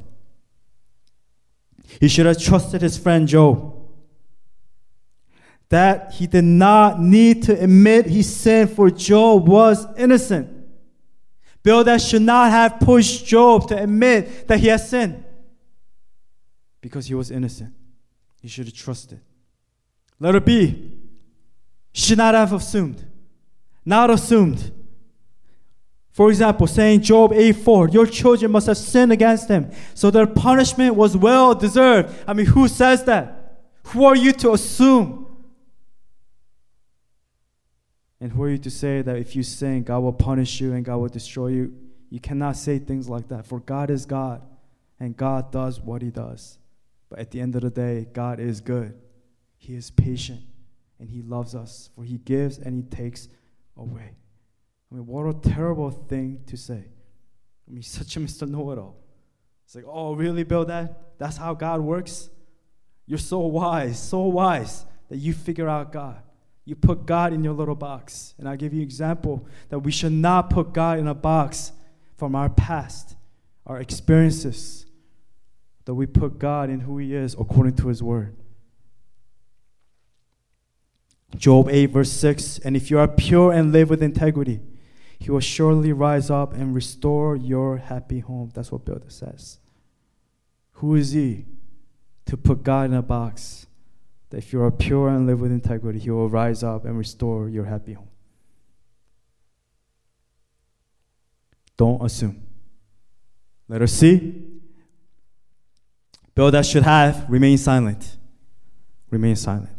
He 1.99 2.07
should 2.07 2.25
have 2.25 2.39
trusted 2.39 2.81
his 2.81 2.97
friend 2.97 3.27
Job. 3.27 3.73
That 5.69 6.13
he 6.13 6.27
did 6.27 6.43
not 6.43 7.01
need 7.01 7.43
to 7.43 7.59
admit 7.59 8.05
he 8.05 8.21
sinned, 8.21 8.71
for 8.71 8.89
Job 8.89 9.47
was 9.47 9.85
innocent. 9.97 10.51
Bildad 11.63 12.01
should 12.01 12.21
not 12.21 12.51
have 12.51 12.79
pushed 12.79 13.25
Job 13.25 13.67
to 13.69 13.81
admit 13.81 14.47
that 14.47 14.59
he 14.59 14.67
has 14.67 14.87
sinned 14.87 15.23
because 16.79 17.07
he 17.07 17.15
was 17.15 17.31
innocent. 17.31 17.73
He 18.39 18.47
should 18.47 18.67
have 18.67 18.75
trusted. 18.75 19.19
Letter 20.19 20.39
be. 20.39 20.91
should 21.93 22.17
not 22.17 22.33
have 22.35 22.51
assumed. 22.51 23.05
Not 23.85 24.09
assumed. 24.09 24.71
For 26.11 26.29
example, 26.29 26.67
saying 26.67 27.01
Job 27.01 27.31
8:4, 27.31 27.87
your 27.89 28.05
children 28.05 28.51
must 28.51 28.67
have 28.67 28.77
sinned 28.77 29.11
against 29.11 29.49
him, 29.49 29.69
so 29.93 30.09
their 30.09 30.27
punishment 30.27 30.95
was 30.95 31.15
well 31.15 31.53
deserved. 31.53 32.13
I 32.27 32.33
mean, 32.33 32.47
who 32.47 32.67
says 32.67 33.03
that? 33.03 33.61
Who 33.87 34.05
are 34.05 34.15
you 34.15 34.31
to 34.33 34.53
assume? 34.53 35.25
And 38.19 38.31
who 38.31 38.43
are 38.43 38.49
you 38.49 38.57
to 38.59 38.71
say 38.71 39.01
that 39.01 39.17
if 39.17 39.35
you 39.35 39.43
sin, 39.43 39.83
God 39.83 39.99
will 39.99 40.13
punish 40.13 40.59
you 40.61 40.73
and 40.73 40.83
God 40.83 40.97
will 40.97 41.09
destroy 41.09 41.47
you? 41.47 41.73
You 42.09 42.19
cannot 42.19 42.55
say 42.55 42.79
things 42.79 43.07
like 43.09 43.27
that, 43.27 43.45
for 43.45 43.59
God 43.59 43.89
is 43.89 44.05
God, 44.05 44.41
and 44.99 45.15
God 45.15 45.51
does 45.51 45.79
what 45.79 46.01
He 46.01 46.09
does. 46.09 46.57
But 47.09 47.19
at 47.19 47.31
the 47.31 47.41
end 47.41 47.55
of 47.55 47.61
the 47.61 47.69
day, 47.69 48.07
God 48.11 48.39
is 48.39 48.61
good. 48.61 48.99
He 49.65 49.73
is 49.73 49.89
patient, 49.89 50.41
and 50.99 51.09
He 51.09 51.23
loves 51.23 51.55
us, 51.55 51.89
for 51.95 52.03
He 52.03 52.19
gives 52.19 52.59
and 52.59 52.75
He 52.75 52.83
takes 52.83 53.27
away. 53.75 54.11
I 54.91 54.95
mean, 54.95 55.07
what 55.07 55.25
a 55.25 55.49
terrible 55.49 55.89
thing 55.89 56.41
to 56.45 56.55
say. 56.55 56.83
I 57.67 57.71
mean, 57.71 57.81
such 57.81 58.15
a 58.15 58.19
Mr. 58.19 58.47
Know 58.47 58.69
It 58.71 58.77
All. 58.77 58.95
It's 59.65 59.73
like, 59.73 59.85
oh, 59.87 60.13
really, 60.13 60.43
Bill, 60.43 60.65
that, 60.65 61.17
That's 61.17 61.37
how 61.37 61.55
God 61.55 61.81
works? 61.81 62.29
You're 63.07 63.17
so 63.17 63.39
wise, 63.39 63.99
so 63.99 64.21
wise 64.21 64.85
that 65.09 65.17
you 65.17 65.33
figure 65.33 65.67
out 65.67 65.91
God. 65.91 66.21
You 66.63 66.75
put 66.75 67.07
God 67.07 67.33
in 67.33 67.43
your 67.43 67.53
little 67.53 67.75
box. 67.75 68.35
And 68.37 68.47
I 68.47 68.57
give 68.57 68.71
you 68.71 68.83
example 68.83 69.47
that 69.69 69.79
we 69.79 69.91
should 69.91 70.11
not 70.11 70.51
put 70.51 70.73
God 70.73 70.99
in 70.99 71.07
a 71.07 71.15
box 71.15 71.71
from 72.17 72.35
our 72.35 72.49
past, 72.49 73.15
our 73.65 73.79
experiences, 73.79 74.85
that 75.85 75.95
we 75.95 76.05
put 76.05 76.37
God 76.37 76.69
in 76.69 76.81
who 76.81 76.99
He 76.99 77.15
is 77.15 77.33
according 77.33 77.75
to 77.77 77.87
His 77.87 78.03
word. 78.03 78.35
Job 81.35 81.69
8, 81.69 81.87
verse 81.87 82.11
6 82.11 82.59
And 82.59 82.75
if 82.75 82.89
you 82.89 82.99
are 82.99 83.07
pure 83.07 83.51
and 83.51 83.71
live 83.71 83.89
with 83.89 84.01
integrity, 84.01 84.59
he 85.19 85.31
will 85.31 85.39
surely 85.39 85.91
rise 85.91 86.29
up 86.29 86.53
and 86.53 86.75
restore 86.75 87.35
your 87.35 87.77
happy 87.77 88.19
home. 88.19 88.51
That's 88.53 88.71
what 88.71 88.85
Bildad 88.85 89.11
says. 89.11 89.59
Who 90.73 90.95
is 90.95 91.11
he 91.11 91.45
to 92.25 92.37
put 92.37 92.63
God 92.63 92.85
in 92.85 92.93
a 92.93 93.01
box? 93.01 93.67
That 94.29 94.37
if 94.37 94.51
you 94.51 94.61
are 94.61 94.71
pure 94.71 95.09
and 95.09 95.25
live 95.25 95.39
with 95.39 95.51
integrity, 95.51 95.99
he 95.99 96.11
will 96.11 96.29
rise 96.29 96.63
up 96.63 96.85
and 96.85 96.97
restore 96.97 97.49
your 97.49 97.65
happy 97.65 97.93
home. 97.93 98.09
Don't 101.77 102.03
assume. 102.03 102.41
Let 103.67 103.81
us 103.81 103.91
see. 103.91 104.43
Bildad 106.33 106.65
should 106.65 106.83
have 106.83 107.25
remain 107.29 107.57
silent. 107.57 108.17
Remain 109.09 109.35
silent. 109.35 109.74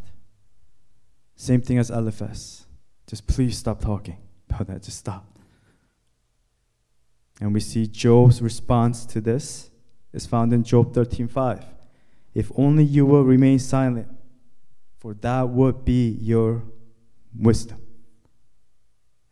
Same 1.36 1.60
thing 1.60 1.78
as 1.78 1.90
Eliphaz. 1.90 2.66
Just 3.06 3.26
please 3.26 3.56
stop 3.58 3.80
talking 3.80 4.16
about 4.50 4.66
that. 4.66 4.82
Just 4.82 4.98
stop. 4.98 5.38
And 7.40 7.52
we 7.52 7.60
see 7.60 7.86
Job's 7.86 8.40
response 8.40 9.04
to 9.06 9.20
this 9.20 9.70
is 10.12 10.26
found 10.26 10.52
in 10.54 10.64
Job 10.64 10.94
13:5. 10.94 11.62
If 12.34 12.50
only 12.56 12.84
you 12.84 13.04
will 13.06 13.24
remain 13.24 13.58
silent, 13.58 14.08
for 14.98 15.14
that 15.14 15.48
would 15.50 15.84
be 15.84 16.10
your 16.20 16.64
wisdom. 17.38 17.78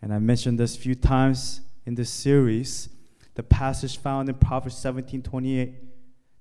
And 0.02 0.12
I 0.12 0.18
mentioned 0.18 0.58
this 0.58 0.76
a 0.76 0.78
few 0.78 0.94
times 0.94 1.62
in 1.86 1.94
this 1.94 2.10
series, 2.10 2.90
the 3.34 3.42
passage 3.42 3.98
found 3.98 4.28
in 4.28 4.34
Proverbs 4.34 4.76
17:28 4.76 5.74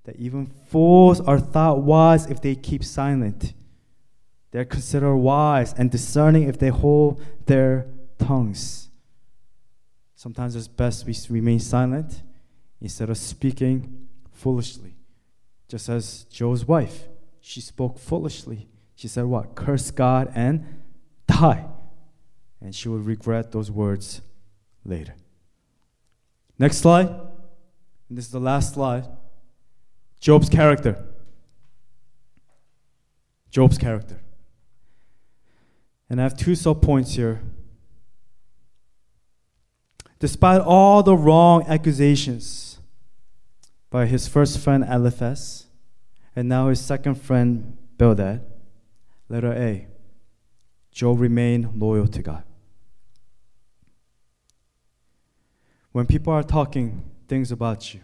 that 0.04 0.17
even 0.17 0.45
fools 0.45 1.21
are 1.21 1.39
thought 1.39 1.82
wise 1.82 2.26
if 2.26 2.41
they 2.41 2.56
keep 2.56 2.84
silent. 2.84 3.54
They're 4.54 4.66
considered 4.66 5.16
wise 5.16 5.74
and 5.74 5.89
discerning 5.89 6.44
if 6.44 6.60
they 6.60 6.70
hold 6.70 7.20
their 7.48 7.88
tongues. 8.20 8.89
Sometimes 10.16 10.56
it's 10.56 10.68
best 10.68 11.08
we 11.08 11.16
remain 11.28 11.60
silent 11.60 12.22
instead 12.80 13.10
of 13.10 13.18
speaking 13.18 14.08
foolishly. 14.32 14.96
Just 15.68 15.89
as 15.89 16.26
Job's 16.26 16.68
wife, 16.68 17.08
she 17.42 17.62
spoke 17.62 17.98
foolishly. 17.98 18.68
She 18.94 19.08
said, 19.08 19.26
What? 19.26 19.56
Curse 19.56 19.89
God 19.89 20.32
and 20.36 20.84
die. 21.26 21.66
And 22.62 22.76
she 22.76 22.89
will 22.89 23.00
regret 23.00 23.52
those 23.52 23.72
words 23.72 24.22
later. 24.86 25.16
Next 26.60 26.78
slide. 26.78 27.08
And 27.08 28.18
this 28.20 28.26
is 28.26 28.32
the 28.32 28.39
last 28.39 28.76
slide. 28.76 29.08
Job's 30.20 30.48
character. 30.48 31.04
Job's 33.50 33.80
character. 33.80 34.20
And 36.10 36.20
I 36.20 36.24
have 36.24 36.38
two 36.38 36.56
sub 36.56 36.82
points 36.82 37.16
here 37.16 37.42
Despite 40.24 40.62
all 40.62 41.04
the 41.04 41.18
wrong 41.18 41.66
accusations 41.68 42.80
by 43.89 44.06
his 44.06 44.26
first 44.26 44.58
friend 44.58 44.86
Eliphaz 44.88 45.66
and 46.34 46.48
now 46.48 46.70
his 46.70 46.80
second 46.80 47.16
friend 47.16 47.78
Bildad, 47.98 48.42
letter 49.28 49.52
A, 49.52 49.86
Job 50.94 51.20
remained 51.20 51.78
loyal 51.78 52.08
to 52.08 52.22
God. 52.22 52.44
When 55.92 56.06
people 56.06 56.32
are 56.32 56.42
talking 56.42 57.04
things 57.28 57.52
about 57.52 57.94
you, 57.94 58.00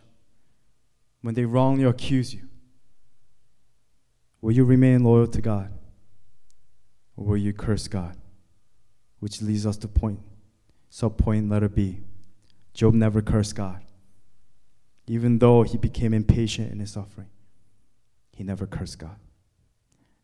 when 1.21 1.35
they 1.35 1.45
wrongly 1.45 1.85
accuse 1.85 2.33
you, 2.33 2.49
will 4.41 4.51
you 4.51 4.65
remain 4.65 5.05
loyal 5.05 5.27
to 5.27 5.41
God? 5.41 5.71
Or 7.19 7.25
will 7.25 7.37
you 7.37 7.51
curse 7.51 7.89
God? 7.89 8.15
Which 9.19 9.41
leads 9.41 9.65
us 9.65 9.75
to 9.77 9.89
point, 9.89 10.21
So 10.89 11.09
point 11.09 11.49
letter 11.49 11.67
B. 11.67 11.99
Job 12.73 12.93
never 12.93 13.21
cursed 13.21 13.55
God. 13.55 13.81
Even 15.05 15.39
though 15.39 15.63
he 15.63 15.77
became 15.77 16.13
impatient 16.13 16.71
in 16.71 16.79
his 16.79 16.91
suffering, 16.91 17.27
he 18.31 18.43
never 18.45 18.65
cursed 18.65 18.99
God. 18.99 19.17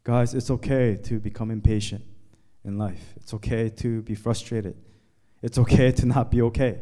Guys, 0.06 0.34
it's 0.34 0.50
okay 0.50 0.96
to 1.04 1.20
become 1.20 1.52
impatient 1.52 2.06
in 2.64 2.78
life. 2.78 3.14
It's 3.18 3.34
okay 3.34 3.68
to 3.70 4.02
be 4.04 4.16
frustrated. 4.16 4.78
It's 5.42 5.58
okay 5.58 5.92
to 5.92 6.06
not 6.06 6.32
be 6.32 6.44
okay. 6.44 6.80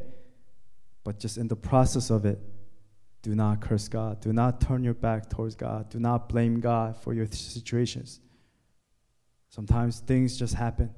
But 1.04 1.18
just 1.18 1.38
in 1.40 1.48
the 1.48 1.56
process 1.56 2.12
of 2.12 2.26
it, 2.26 2.40
do 3.24 3.34
not 3.34 3.62
curse 3.62 3.88
God. 3.88 4.22
Do 4.22 4.32
not 4.32 4.62
turn 4.62 4.84
your 4.84 4.94
back 4.94 5.30
towards 5.30 5.56
God. 5.56 5.90
Do 5.90 6.00
not 6.00 6.30
blame 6.30 6.60
God 6.60 6.98
for 6.98 7.16
your 7.16 7.26
situations. 7.32 8.20
Sometimes 9.54 10.00
things 10.00 10.36
just 10.36 10.56
happen, 10.56 10.90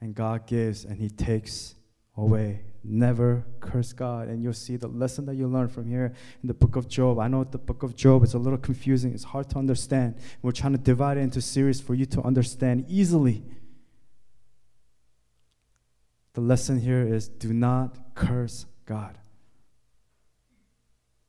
and 0.00 0.14
God 0.14 0.46
gives 0.46 0.86
and 0.86 0.96
He 0.96 1.10
takes 1.10 1.74
away. 2.16 2.62
Never 2.82 3.44
curse 3.60 3.92
God. 3.92 4.28
And 4.28 4.42
you'll 4.42 4.54
see 4.54 4.76
the 4.76 4.88
lesson 4.88 5.26
that 5.26 5.34
you 5.34 5.46
learn 5.46 5.68
from 5.68 5.86
here 5.86 6.14
in 6.42 6.46
the 6.48 6.54
book 6.54 6.74
of 6.74 6.88
Job. 6.88 7.18
I 7.18 7.28
know 7.28 7.44
the 7.44 7.58
book 7.58 7.82
of 7.82 7.94
Job 7.94 8.24
is 8.24 8.32
a 8.32 8.38
little 8.38 8.58
confusing, 8.58 9.12
it's 9.12 9.24
hard 9.24 9.50
to 9.50 9.58
understand. 9.58 10.14
We're 10.40 10.52
trying 10.52 10.72
to 10.72 10.78
divide 10.78 11.18
it 11.18 11.20
into 11.20 11.42
series 11.42 11.82
for 11.82 11.92
you 11.92 12.06
to 12.06 12.22
understand 12.22 12.86
easily. 12.88 13.44
The 16.32 16.40
lesson 16.40 16.80
here 16.80 17.02
is 17.02 17.28
do 17.28 17.52
not 17.52 18.14
curse 18.14 18.64
God. 18.86 19.18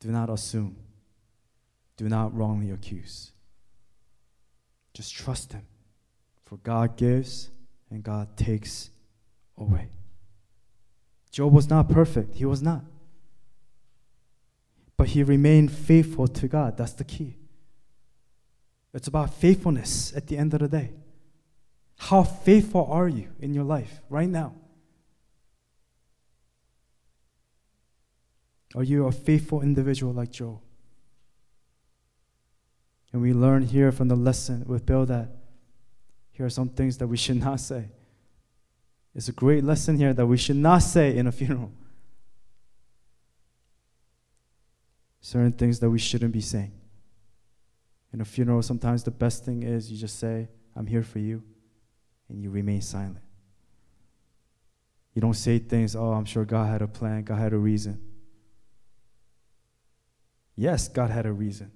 Do 0.00 0.08
not 0.08 0.30
assume. 0.30 0.76
Do 1.98 2.08
not 2.08 2.34
wrongly 2.34 2.70
accuse. 2.70 3.32
Just 4.94 5.14
trust 5.14 5.52
Him. 5.52 5.66
For 6.44 6.56
God 6.58 6.96
gives 6.96 7.50
and 7.90 8.02
God 8.02 8.36
takes 8.36 8.90
away. 9.56 9.88
Job 11.30 11.52
was 11.52 11.68
not 11.68 11.88
perfect. 11.88 12.34
He 12.36 12.44
was 12.44 12.62
not. 12.62 12.84
But 14.96 15.08
he 15.08 15.22
remained 15.22 15.72
faithful 15.72 16.28
to 16.28 16.48
God. 16.48 16.76
That's 16.76 16.92
the 16.92 17.04
key. 17.04 17.36
It's 18.92 19.08
about 19.08 19.34
faithfulness 19.34 20.12
at 20.14 20.28
the 20.28 20.38
end 20.38 20.54
of 20.54 20.60
the 20.60 20.68
day. 20.68 20.92
How 21.96 22.22
faithful 22.22 22.86
are 22.90 23.08
you 23.08 23.30
in 23.40 23.54
your 23.54 23.64
life 23.64 24.00
right 24.08 24.28
now? 24.28 24.54
Are 28.76 28.82
you 28.82 29.06
a 29.06 29.12
faithful 29.12 29.62
individual 29.62 30.12
like 30.12 30.30
Job? 30.30 30.60
And 33.12 33.22
we 33.22 33.32
learn 33.32 33.62
here 33.62 33.92
from 33.92 34.08
the 34.08 34.16
lesson 34.16 34.64
with 34.66 34.86
Bildad 34.86 35.30
here 36.34 36.44
are 36.44 36.50
some 36.50 36.68
things 36.68 36.98
that 36.98 37.06
we 37.06 37.16
should 37.16 37.36
not 37.36 37.60
say. 37.60 37.88
It's 39.14 39.28
a 39.28 39.32
great 39.32 39.62
lesson 39.62 39.96
here 39.96 40.12
that 40.12 40.26
we 40.26 40.36
should 40.36 40.56
not 40.56 40.78
say 40.78 41.16
in 41.16 41.28
a 41.28 41.32
funeral. 41.32 41.70
Certain 45.20 45.52
things 45.52 45.78
that 45.78 45.88
we 45.88 45.98
shouldn't 45.98 46.32
be 46.32 46.40
saying. 46.40 46.72
In 48.12 48.20
a 48.20 48.24
funeral, 48.24 48.62
sometimes 48.62 49.04
the 49.04 49.12
best 49.12 49.44
thing 49.44 49.62
is 49.62 49.90
you 49.90 49.96
just 49.96 50.18
say, 50.18 50.48
I'm 50.74 50.86
here 50.86 51.04
for 51.04 51.20
you, 51.20 51.42
and 52.28 52.42
you 52.42 52.50
remain 52.50 52.82
silent. 52.82 53.18
You 55.14 55.22
don't 55.22 55.34
say 55.34 55.60
things, 55.60 55.94
oh, 55.94 56.12
I'm 56.12 56.24
sure 56.24 56.44
God 56.44 56.68
had 56.68 56.82
a 56.82 56.88
plan, 56.88 57.22
God 57.22 57.38
had 57.38 57.52
a 57.52 57.58
reason. 57.58 58.00
Yes, 60.56 60.88
God 60.88 61.10
had 61.10 61.26
a 61.26 61.32
reason. 61.32 61.70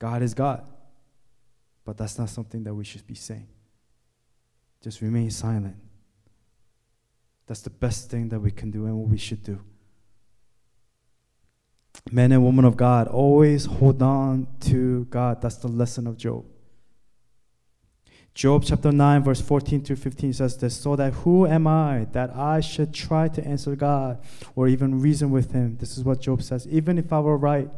God 0.00 0.20
is 0.22 0.34
God. 0.34 0.66
But 1.84 1.98
that's 1.98 2.18
not 2.18 2.30
something 2.30 2.64
that 2.64 2.74
we 2.74 2.84
should 2.84 3.06
be 3.06 3.14
saying. 3.14 3.48
Just 4.82 5.00
remain 5.00 5.30
silent. 5.30 5.76
That's 7.46 7.60
the 7.60 7.70
best 7.70 8.10
thing 8.10 8.30
that 8.30 8.40
we 8.40 8.50
can 8.50 8.70
do 8.70 8.86
and 8.86 8.96
what 8.96 9.08
we 9.08 9.18
should 9.18 9.42
do. 9.42 9.60
Men 12.10 12.32
and 12.32 12.44
women 12.44 12.64
of 12.64 12.76
God, 12.76 13.06
always 13.08 13.66
hold 13.66 14.02
on 14.02 14.46
to 14.60 15.04
God. 15.06 15.40
That's 15.40 15.56
the 15.56 15.68
lesson 15.68 16.06
of 16.06 16.16
Job. 16.16 16.44
Job 18.34 18.64
chapter 18.66 18.90
9, 18.90 19.22
verse 19.22 19.40
14 19.40 19.82
through 19.82 19.96
15 19.96 20.32
says 20.32 20.56
this 20.56 20.76
So 20.76 20.96
that 20.96 21.12
who 21.12 21.46
am 21.46 21.66
I 21.66 22.08
that 22.12 22.34
I 22.34 22.60
should 22.60 22.92
try 22.92 23.28
to 23.28 23.46
answer 23.46 23.76
God 23.76 24.18
or 24.56 24.66
even 24.66 25.00
reason 25.00 25.30
with 25.30 25.52
him? 25.52 25.76
This 25.78 25.96
is 25.96 26.02
what 26.02 26.20
Job 26.20 26.42
says. 26.42 26.66
Even 26.66 26.98
if 26.98 27.12
I 27.12 27.20
were 27.20 27.36
right, 27.36 27.70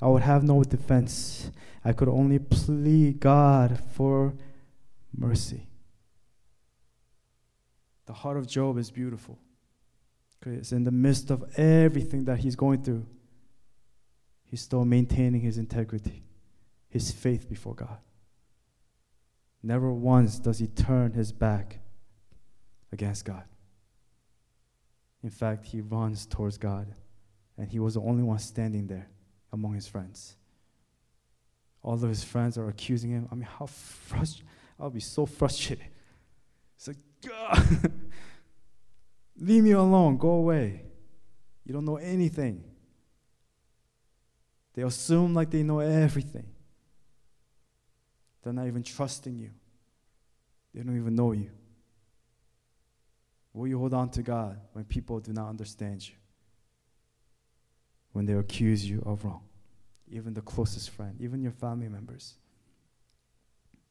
I 0.00 0.06
would 0.06 0.22
have 0.22 0.44
no 0.44 0.62
defense. 0.62 1.50
I 1.84 1.92
could 1.92 2.08
only 2.08 2.38
plead 2.38 3.20
God 3.20 3.80
for 3.92 4.34
mercy. 5.16 5.66
The 8.06 8.12
heart 8.12 8.36
of 8.36 8.46
Job 8.46 8.78
is 8.78 8.90
beautiful. 8.90 9.38
Because 10.38 10.72
in 10.72 10.84
the 10.84 10.92
midst 10.92 11.30
of 11.30 11.44
everything 11.58 12.24
that 12.26 12.38
he's 12.38 12.54
going 12.54 12.82
through, 12.82 13.06
he's 14.44 14.60
still 14.60 14.84
maintaining 14.84 15.40
his 15.40 15.58
integrity, 15.58 16.22
his 16.88 17.10
faith 17.10 17.48
before 17.48 17.74
God. 17.74 17.98
Never 19.62 19.92
once 19.92 20.38
does 20.38 20.60
he 20.60 20.68
turn 20.68 21.12
his 21.12 21.32
back 21.32 21.80
against 22.92 23.24
God. 23.24 23.42
In 25.24 25.30
fact, 25.30 25.66
he 25.66 25.80
runs 25.80 26.24
towards 26.24 26.56
God, 26.56 26.94
and 27.56 27.68
he 27.68 27.80
was 27.80 27.94
the 27.94 28.00
only 28.00 28.22
one 28.22 28.38
standing 28.38 28.86
there 28.86 29.08
among 29.52 29.74
his 29.74 29.86
friends. 29.86 30.36
All 31.82 31.94
of 31.94 32.02
his 32.02 32.24
friends 32.24 32.58
are 32.58 32.68
accusing 32.68 33.10
him. 33.10 33.28
I 33.30 33.34
mean, 33.34 33.48
how 33.58 33.66
frustrated! 33.66 34.46
I'll 34.80 34.90
be 34.90 35.00
so 35.00 35.26
frustrated. 35.26 35.86
It's 36.76 36.88
like, 36.88 36.96
God, 37.26 37.92
leave 39.36 39.64
me 39.64 39.72
alone, 39.72 40.16
go 40.16 40.30
away. 40.30 40.82
You 41.64 41.72
don't 41.72 41.84
know 41.84 41.96
anything. 41.96 42.64
They 44.74 44.82
assume 44.82 45.34
like 45.34 45.50
they 45.50 45.62
know 45.62 45.80
everything. 45.80 46.46
They're 48.42 48.52
not 48.52 48.68
even 48.68 48.82
trusting 48.82 49.36
you. 49.36 49.50
They 50.72 50.82
don't 50.82 50.96
even 50.96 51.16
know 51.16 51.32
you. 51.32 51.50
Will 53.52 53.66
you 53.66 53.78
hold 53.78 53.92
on 53.92 54.10
to 54.10 54.22
God 54.22 54.60
when 54.72 54.84
people 54.84 55.18
do 55.18 55.32
not 55.32 55.48
understand 55.48 56.08
you? 56.08 56.14
When 58.18 58.26
they 58.26 58.32
accuse 58.32 58.84
you 58.84 59.00
of 59.06 59.24
wrong? 59.24 59.42
Even 60.10 60.34
the 60.34 60.40
closest 60.40 60.90
friend, 60.90 61.14
even 61.20 61.40
your 61.40 61.52
family 61.52 61.88
members, 61.88 62.34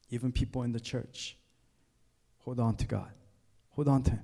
even 0.09 0.33
people 0.33 0.63
in 0.63 0.73
the 0.73 0.81
church. 0.81 1.37
Hold 2.39 2.59
on 2.59 2.75
to 2.75 2.85
God. 2.85 3.09
Hold 3.69 3.87
on 3.87 4.03
to 4.03 4.11
Him. 4.11 4.23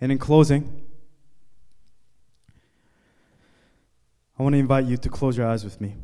And 0.00 0.12
in 0.12 0.18
closing, 0.18 0.86
I 4.38 4.42
want 4.44 4.52
to 4.52 4.58
invite 4.60 4.84
you 4.84 4.96
to 4.96 5.08
close 5.08 5.36
your 5.36 5.48
eyes 5.48 5.64
with 5.64 5.80
me. 5.80 5.96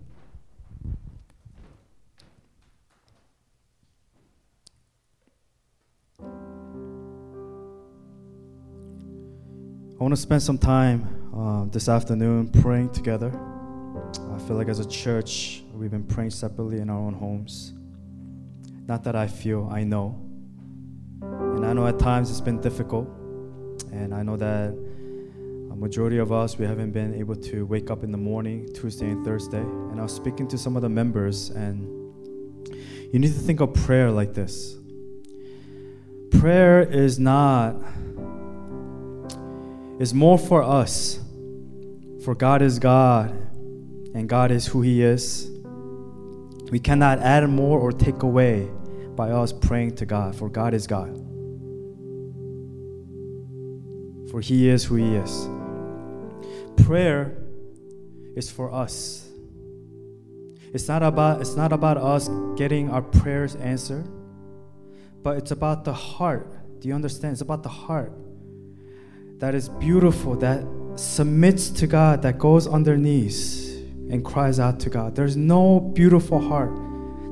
I 10.01 10.03
want 10.03 10.13
to 10.13 10.21
spend 10.21 10.43
some 10.43 10.59
time 10.59 11.20
uh, 11.41 11.65
this 11.71 11.89
afternoon 11.89 12.49
praying 12.61 12.91
together. 12.91 13.33
I 14.35 14.39
feel 14.41 14.57
like 14.57 14.69
as 14.69 14.79
a 14.79 14.87
church, 14.87 15.63
we've 15.73 15.91
been 15.91 16.05
praying 16.05 16.31
separately 16.31 16.81
in 16.81 16.91
our 16.91 16.99
own 16.99 17.15
homes. 17.15 17.73
Not 18.87 19.05
that 19.05 19.17
I 19.17 19.27
feel, 19.27 19.67
I 19.73 19.85
know. 19.85 20.21
And 21.23 21.65
I 21.65 21.73
know 21.73 21.87
at 21.87 21.99
times 21.99 22.31
it's 22.31 22.43
been 22.43 22.61
difficult. 22.61 23.09
And 23.91 24.15
I 24.15 24.23
know 24.23 24.37
that 24.37 24.71
a 25.73 25.77
majority 25.77 26.19
of 26.19 26.31
us, 26.31 26.59
we 26.59 26.67
haven't 26.67 26.91
been 26.91 27.15
able 27.15 27.37
to 27.37 27.65
wake 27.65 27.91
up 27.91 28.05
in 28.05 28.11
the 28.13 28.19
morning, 28.19 28.69
Tuesday 28.75 29.09
and 29.09 29.25
Thursday. 29.25 29.63
And 29.63 29.99
I 29.99 30.03
was 30.03 30.15
speaking 30.15 30.47
to 30.49 30.59
some 30.59 30.77
of 30.77 30.83
the 30.83 30.91
members, 30.91 31.49
and 31.49 31.89
you 33.13 33.19
need 33.19 33.33
to 33.33 33.41
think 33.41 33.61
of 33.61 33.73
prayer 33.73 34.11
like 34.11 34.35
this 34.35 34.77
prayer 36.39 36.81
is 36.81 37.19
not 37.19 37.77
is 39.99 40.15
more 40.15 40.39
for 40.39 40.63
us. 40.63 41.21
For 42.25 42.35
God 42.35 42.61
is 42.61 42.79
God, 42.79 43.31
and 44.15 44.29
God 44.29 44.51
is 44.51 44.67
who 44.67 44.83
He 44.83 45.03
is. 45.03 45.51
We 46.71 46.79
cannot 46.79 47.19
add 47.21 47.49
more 47.49 47.81
or 47.81 47.93
take 47.93 48.23
away 48.23 48.69
by 49.17 49.31
us 49.31 49.53
praying 49.53 49.97
to 49.97 50.07
God, 50.07 50.37
for 50.37 50.51
God 50.51 50.75
is 50.75 50.87
God. 50.87 51.17
For 54.31 54.41
He 54.41 54.69
is 54.69 54.85
who 54.85 54.97
He 54.97 55.17
is. 55.17 55.49
Prayer 56.85 57.37
is 58.37 58.51
for 58.51 58.73
us. 58.73 59.27
It's 60.73 60.89
not 60.89 61.03
about 61.03 61.41
it's 61.41 61.57
not 61.57 61.73
about 61.73 61.97
us 61.97 62.29
getting 62.57 62.91
our 62.91 63.03
prayers 63.03 63.57
answered, 63.57 64.07
but 65.23 65.39
it's 65.39 65.51
about 65.51 65.85
the 65.85 65.95
heart. 65.95 66.55
Do 66.81 66.89
you 66.89 66.95
understand? 66.95 67.33
It's 67.33 67.41
about 67.41 67.63
the 67.63 67.71
heart 67.71 68.13
that 69.39 69.55
is 69.55 69.69
beautiful, 69.69 70.37
that 70.37 70.65
submits 71.01 71.71
to 71.71 71.87
God, 71.87 72.23
that 72.23 72.39
goes 72.39 72.67
on 72.67 72.83
their 72.83 72.97
knees 72.97 73.77
and 74.11 74.25
cries 74.25 74.61
out 74.61 74.81
to 74.81 74.91
God. 74.91 75.15
There's 75.15 75.37
no 75.37 75.81
beautiful 75.81 76.41
heart 76.41 76.75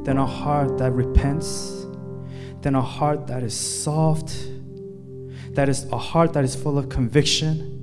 than 0.04 0.16
a 0.16 0.26
heart 0.26 0.78
that 0.78 0.92
repents, 0.92 1.86
than 2.62 2.74
a 2.74 2.82
heart 2.82 3.26
that 3.26 3.42
is 3.42 3.54
soft, 3.54 4.34
that 5.50 5.68
is 5.68 5.84
a 5.92 5.98
heart 5.98 6.32
that 6.32 6.44
is 6.44 6.54
full 6.54 6.78
of 6.78 6.88
conviction, 6.88 7.74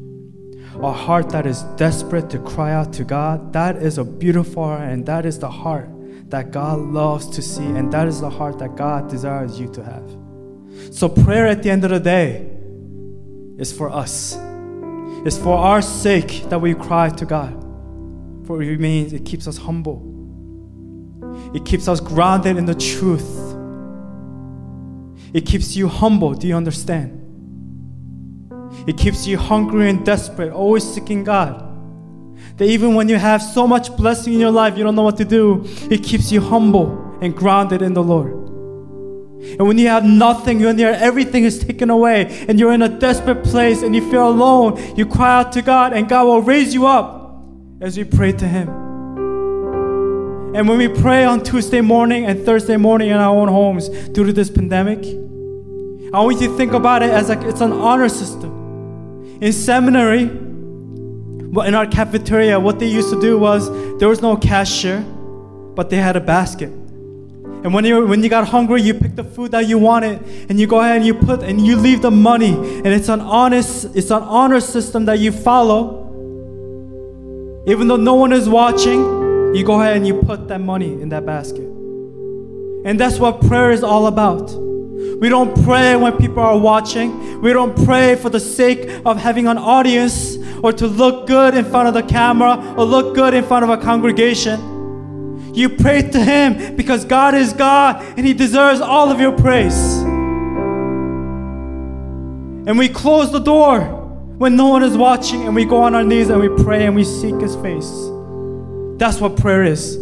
a 0.81 0.91
heart 0.91 1.29
that 1.29 1.45
is 1.45 1.61
desperate 1.77 2.29
to 2.29 2.39
cry 2.39 2.71
out 2.71 2.91
to 2.93 3.03
God. 3.03 3.53
That 3.53 3.77
is 3.77 3.97
a 3.97 4.03
beautiful 4.03 4.63
heart, 4.63 4.89
and 4.89 5.05
that 5.05 5.25
is 5.25 5.39
the 5.39 5.49
heart 5.49 5.89
that 6.29 6.51
God 6.51 6.79
loves 6.79 7.29
to 7.29 7.41
see, 7.41 7.63
and 7.63 7.91
that 7.93 8.07
is 8.07 8.21
the 8.21 8.29
heart 8.29 8.59
that 8.59 8.75
God 8.75 9.09
desires 9.09 9.59
you 9.59 9.67
to 9.73 9.83
have. 9.83 10.95
So, 10.95 11.07
prayer 11.07 11.47
at 11.47 11.63
the 11.63 11.69
end 11.69 11.83
of 11.83 11.91
the 11.91 11.99
day, 11.99 12.51
is 13.57 13.71
for 13.71 13.89
us. 13.89 14.37
It's 15.25 15.38
for 15.38 15.57
our 15.57 15.81
sake 15.81 16.49
that 16.49 16.59
we 16.59 16.75
cry 16.75 17.09
to 17.09 17.25
God. 17.25 17.61
For 18.45 18.61
it 18.61 18.79
means 18.79 19.11
it 19.11 19.25
keeps 19.25 19.47
us 19.47 19.57
humble. 19.57 20.11
It 21.55 21.65
keeps 21.65 21.88
us 21.88 21.99
grounded 21.99 22.57
in 22.57 22.65
the 22.65 22.75
truth. 22.75 23.55
It 25.33 25.47
keeps 25.47 25.75
you 25.75 25.88
humble. 25.88 26.35
Do 26.35 26.47
you 26.47 26.55
understand? 26.55 27.23
It 28.88 28.97
keeps 28.97 29.25
you 29.25 29.38
hungry 29.38 29.89
and 29.89 30.05
desperate, 30.05 30.51
always 30.51 30.83
seeking 30.83 31.23
God. 31.23 31.63
That 32.57 32.65
even 32.65 32.93
when 32.93 33.09
you 33.09 33.15
have 33.15 33.41
so 33.41 33.65
much 33.65 33.97
blessing 33.97 34.33
in 34.33 34.39
your 34.39 34.51
life, 34.51 34.77
you 34.77 34.83
don't 34.83 34.95
know 34.95 35.03
what 35.03 35.17
to 35.17 35.25
do, 35.25 35.63
it 35.89 36.03
keeps 36.03 36.31
you 36.31 36.39
humble 36.39 37.17
and 37.21 37.35
grounded 37.35 37.81
in 37.81 37.95
the 37.95 38.03
Lord. 38.03 38.44
And 39.41 39.67
when 39.67 39.77
you 39.77 39.87
have 39.87 40.03
nothing, 40.03 40.61
when 40.61 40.79
you 40.79 40.87
everything 40.87 41.43
is 41.43 41.59
taken 41.59 41.89
away, 41.89 42.45
and 42.47 42.59
you're 42.59 42.73
in 42.73 42.81
a 42.81 42.89
desperate 42.89 43.43
place 43.43 43.83
and 43.83 43.95
you 43.95 44.09
feel 44.09 44.27
alone, 44.27 44.97
you 44.97 45.05
cry 45.05 45.39
out 45.39 45.51
to 45.53 45.61
God, 45.61 45.93
and 45.93 46.09
God 46.09 46.25
will 46.25 46.41
raise 46.41 46.73
you 46.73 46.87
up 46.87 47.43
as 47.81 47.97
you 47.97 48.05
pray 48.05 48.31
to 48.31 48.47
Him. 48.47 48.69
And 50.55 50.69
when 50.69 50.77
we 50.77 50.87
pray 50.87 51.25
on 51.25 51.43
Tuesday 51.43 51.81
morning 51.81 52.25
and 52.25 52.45
Thursday 52.45 52.77
morning 52.77 53.09
in 53.09 53.17
our 53.17 53.35
own 53.35 53.49
homes 53.49 53.89
due 53.89 54.23
to 54.23 54.31
this 54.31 54.49
pandemic, 54.49 54.99
I 56.13 56.19
want 56.21 56.39
you 56.39 56.47
to 56.47 56.55
think 56.55 56.71
about 56.71 57.03
it 57.03 57.09
as 57.09 57.27
like 57.27 57.41
it's 57.41 57.59
an 57.59 57.73
honor 57.73 58.07
system. 58.07 59.39
In 59.41 59.51
seminary, 59.51 60.21
in 60.21 61.75
our 61.75 61.85
cafeteria, 61.85 62.57
what 62.59 62.79
they 62.79 62.87
used 62.87 63.09
to 63.09 63.19
do 63.19 63.37
was 63.37 63.69
there 63.99 64.07
was 64.07 64.21
no 64.21 64.37
cashier, 64.37 65.01
but 65.01 65.89
they 65.89 65.97
had 65.97 66.15
a 66.15 66.21
basket. 66.21 66.71
And 67.65 67.73
when 67.73 67.84
you 67.84 68.06
when 68.06 68.21
you 68.21 68.30
got 68.30 68.47
hungry, 68.47 68.84
you 68.84 68.93
pick 68.93 69.15
the 69.15 69.23
food 69.23 69.49
that 69.54 69.67
you 69.67 69.80
wanted, 69.80 70.21
and 70.49 70.60
you 70.60 70.67
go 70.67 70.82
ahead 70.82 70.97
and 70.97 71.06
you 71.06 71.15
put 71.15 71.41
and 71.41 71.65
you 71.65 71.75
leave 71.75 72.04
the 72.04 72.12
money. 72.12 72.54
And 72.54 72.86
it's 72.86 73.10
an 73.10 73.21
honest, 73.21 73.86
it's 73.95 74.12
an 74.12 74.21
honor 74.21 74.60
system 74.60 75.06
that 75.06 75.17
you 75.17 75.32
follow. 75.32 76.06
Even 77.65 77.88
though 77.88 77.95
no 77.95 78.13
one 78.13 78.34
is 78.34 78.47
watching, 78.47 78.99
you 79.56 79.63
go 79.65 79.82
ahead 79.82 79.97
and 79.97 80.06
you 80.06 80.21
put 80.21 80.47
that 80.49 80.62
money 80.62 81.01
in 81.01 81.10
that 81.10 81.25
basket. 81.25 81.65
And 82.86 82.99
that's 82.99 83.17
what 83.17 83.41
prayer 83.41 83.71
is 83.71 83.82
all 83.84 84.06
about. 84.06 84.51
We 85.19 85.28
don't 85.30 85.63
pray 85.63 85.95
when 85.95 86.17
people 86.17 86.43
are 86.43 86.60
watching. 86.60 87.41
We 87.41 87.51
don't 87.51 87.75
pray 87.84 88.15
for 88.15 88.30
the 88.30 88.39
sake 88.39 89.01
of 89.08 89.17
having 89.17 89.47
an 89.47 89.58
audience 89.58 90.38
or 90.62 90.71
to 90.73 90.86
look 90.86 91.25
good 91.25 91.56
in 91.56 91.65
front 91.65 91.88
of 91.88 91.95
the 91.95 92.04
camera 92.04 92.75
or 92.78 92.86
look 92.86 93.15
good 93.15 93.34
in 93.34 93.43
front 93.43 93.63
of 93.63 93.71
a 93.71 93.78
congregation. 93.78 94.74
You 95.55 95.69
pray 95.69 96.01
to 96.01 96.19
Him 96.19 96.75
because 96.75 97.05
God 97.05 97.33
is 97.33 97.53
God 97.53 98.03
and 98.17 98.25
He 98.25 98.33
deserves 98.33 98.81
all 98.81 99.09
of 99.09 99.21
your 99.21 99.31
praise. 99.31 100.01
And 102.67 102.77
we 102.77 102.89
close 102.89 103.31
the 103.31 103.39
door 103.39 103.79
when 104.37 104.57
no 104.57 104.67
one 104.67 104.83
is 104.83 104.97
watching 104.97 105.45
and 105.45 105.55
we 105.55 105.63
go 105.63 105.83
on 105.83 105.95
our 105.95 106.03
knees 106.03 106.29
and 106.29 106.41
we 106.41 106.49
pray 106.63 106.85
and 106.85 106.95
we 106.95 107.05
seek 107.05 107.39
His 107.39 107.55
face. 107.57 107.89
That's 108.97 109.21
what 109.21 109.37
prayer 109.37 109.63
is. 109.63 109.97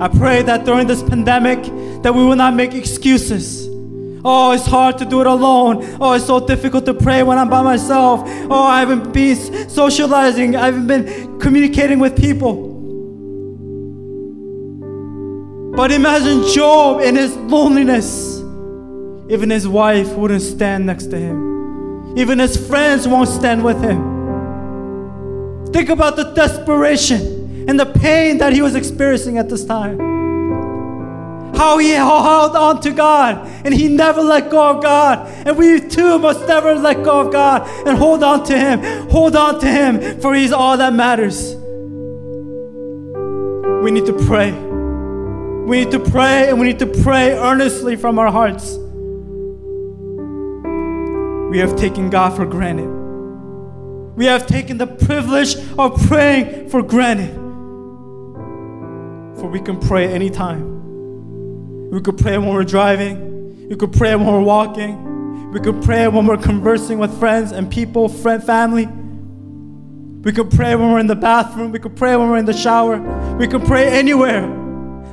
I 0.00 0.08
pray 0.08 0.42
that 0.42 0.64
during 0.64 0.86
this 0.86 1.02
pandemic 1.02 1.62
that 2.02 2.14
we 2.14 2.24
will 2.24 2.36
not 2.36 2.54
make 2.54 2.74
excuses 2.74 3.68
Oh, 4.26 4.52
it's 4.52 4.64
hard 4.64 4.96
to 4.98 5.04
do 5.04 5.20
it 5.20 5.26
alone. 5.26 5.98
Oh, 6.00 6.12
it's 6.12 6.24
so 6.24 6.44
difficult 6.44 6.86
to 6.86 6.94
pray 6.94 7.22
when 7.22 7.36
I'm 7.36 7.50
by 7.50 7.62
myself. 7.62 8.22
Oh, 8.24 8.62
I 8.62 8.80
haven't 8.80 9.12
been 9.12 9.36
socializing. 9.68 10.56
I 10.56 10.66
haven't 10.66 10.86
been 10.86 11.38
communicating 11.40 11.98
with 11.98 12.16
people. 12.16 12.72
But 15.76 15.92
imagine 15.92 16.46
Job 16.54 17.02
in 17.02 17.16
his 17.16 17.36
loneliness. 17.36 18.38
Even 19.28 19.50
his 19.50 19.68
wife 19.68 20.08
wouldn't 20.14 20.42
stand 20.42 20.86
next 20.86 21.06
to 21.08 21.18
him. 21.18 22.16
Even 22.16 22.38
his 22.38 22.56
friends 22.68 23.06
won't 23.06 23.28
stand 23.28 23.62
with 23.62 23.82
him. 23.82 24.12
Think 25.72 25.90
about 25.90 26.16
the 26.16 26.32
desperation 26.32 27.66
and 27.68 27.78
the 27.78 27.86
pain 27.86 28.38
that 28.38 28.54
he 28.54 28.62
was 28.62 28.74
experiencing 28.74 29.36
at 29.36 29.50
this 29.50 29.64
time 29.64 30.13
how 31.56 31.78
he 31.78 31.90
held 31.90 32.56
on 32.56 32.80
to 32.82 32.90
God 32.90 33.46
and 33.64 33.72
he 33.72 33.88
never 33.88 34.20
let 34.20 34.50
go 34.50 34.70
of 34.70 34.82
God. 34.82 35.26
And 35.46 35.56
we 35.56 35.80
too 35.80 36.18
must 36.18 36.46
never 36.46 36.74
let 36.74 37.02
go 37.04 37.20
of 37.20 37.32
God 37.32 37.66
and 37.86 37.96
hold 37.96 38.22
on 38.22 38.44
to 38.44 38.58
him. 38.58 38.80
Hold 39.10 39.36
on 39.36 39.60
to 39.60 39.66
him, 39.66 40.20
for 40.20 40.34
he's 40.34 40.52
all 40.52 40.76
that 40.76 40.92
matters. 40.92 41.54
We 43.82 43.90
need 43.90 44.06
to 44.06 44.14
pray. 44.26 44.52
We 44.52 45.84
need 45.84 45.90
to 45.92 45.98
pray 46.00 46.48
and 46.48 46.60
we 46.60 46.66
need 46.66 46.78
to 46.80 46.86
pray 46.86 47.38
earnestly 47.38 47.96
from 47.96 48.18
our 48.18 48.30
hearts. 48.30 48.78
We 51.50 51.58
have 51.60 51.76
taken 51.76 52.10
God 52.10 52.34
for 52.34 52.44
granted. 52.46 52.88
We 54.16 54.26
have 54.26 54.46
taken 54.46 54.78
the 54.78 54.86
privilege 54.86 55.56
of 55.78 56.00
praying 56.06 56.68
for 56.68 56.82
granted. 56.82 57.34
For 59.38 59.48
we 59.48 59.60
can 59.60 59.78
pray 59.80 60.12
anytime. 60.12 60.73
We 61.94 62.00
could 62.00 62.18
pray 62.18 62.36
when 62.38 62.48
we're 62.48 62.64
driving. 62.64 63.68
We 63.68 63.76
could 63.76 63.92
pray 63.92 64.16
when 64.16 64.26
we're 64.26 64.40
walking. 64.40 65.52
We 65.52 65.60
could 65.60 65.80
pray 65.80 66.08
when 66.08 66.26
we're 66.26 66.36
conversing 66.36 66.98
with 66.98 67.16
friends 67.20 67.52
and 67.52 67.70
people, 67.70 68.08
friend, 68.08 68.42
family. 68.42 68.86
We 68.86 70.32
could 70.32 70.50
pray 70.50 70.74
when 70.74 70.90
we're 70.90 70.98
in 70.98 71.06
the 71.06 71.14
bathroom. 71.14 71.70
We 71.70 71.78
could 71.78 71.94
pray 71.94 72.16
when 72.16 72.30
we're 72.30 72.38
in 72.38 72.46
the 72.46 72.52
shower. 72.52 72.98
We 73.36 73.46
could 73.46 73.64
pray 73.64 73.86
anywhere. 73.86 74.42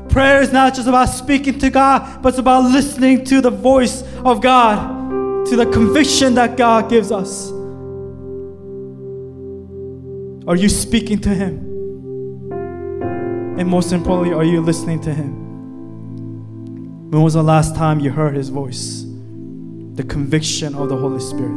Prayer 0.10 0.42
is 0.42 0.52
not 0.52 0.74
just 0.74 0.88
about 0.88 1.10
speaking 1.10 1.60
to 1.60 1.70
God, 1.70 2.24
but 2.24 2.30
it's 2.30 2.40
about 2.40 2.64
listening 2.72 3.26
to 3.26 3.42
the 3.42 3.52
voice 3.52 4.02
of 4.26 4.42
God, 4.42 5.46
to 5.50 5.56
the 5.56 5.68
conviction 5.68 6.34
that 6.34 6.58
God 6.58 6.90
gives 6.90 7.12
us. 7.12 7.52
Are 10.48 10.56
you 10.56 10.68
speaking 10.68 11.20
to 11.20 11.30
Him? 11.30 11.60
And 13.60 13.70
most 13.70 13.92
importantly, 13.92 14.34
are 14.34 14.44
you 14.44 14.62
listening 14.62 15.00
to 15.02 15.14
Him? 15.14 15.41
When 17.12 17.24
was 17.24 17.34
the 17.34 17.44
last 17.44 17.76
time 17.76 18.00
you 18.00 18.10
heard 18.10 18.36
His 18.36 18.48
voice? 18.48 19.04
The 19.96 20.04
conviction 20.04 20.74
of 20.76 20.88
the 20.88 20.96
Holy 20.96 21.20
Spirit. 21.20 21.52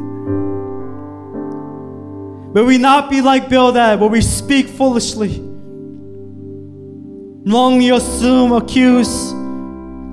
May 2.52 2.62
we 2.62 2.76
not 2.76 3.08
be 3.08 3.20
like 3.20 3.48
Bildad, 3.48 4.00
where 4.00 4.10
we 4.10 4.20
speak 4.20 4.66
foolishly, 4.66 5.38
wrongly 7.48 7.90
assume, 7.90 8.50
accuse. 8.50 9.32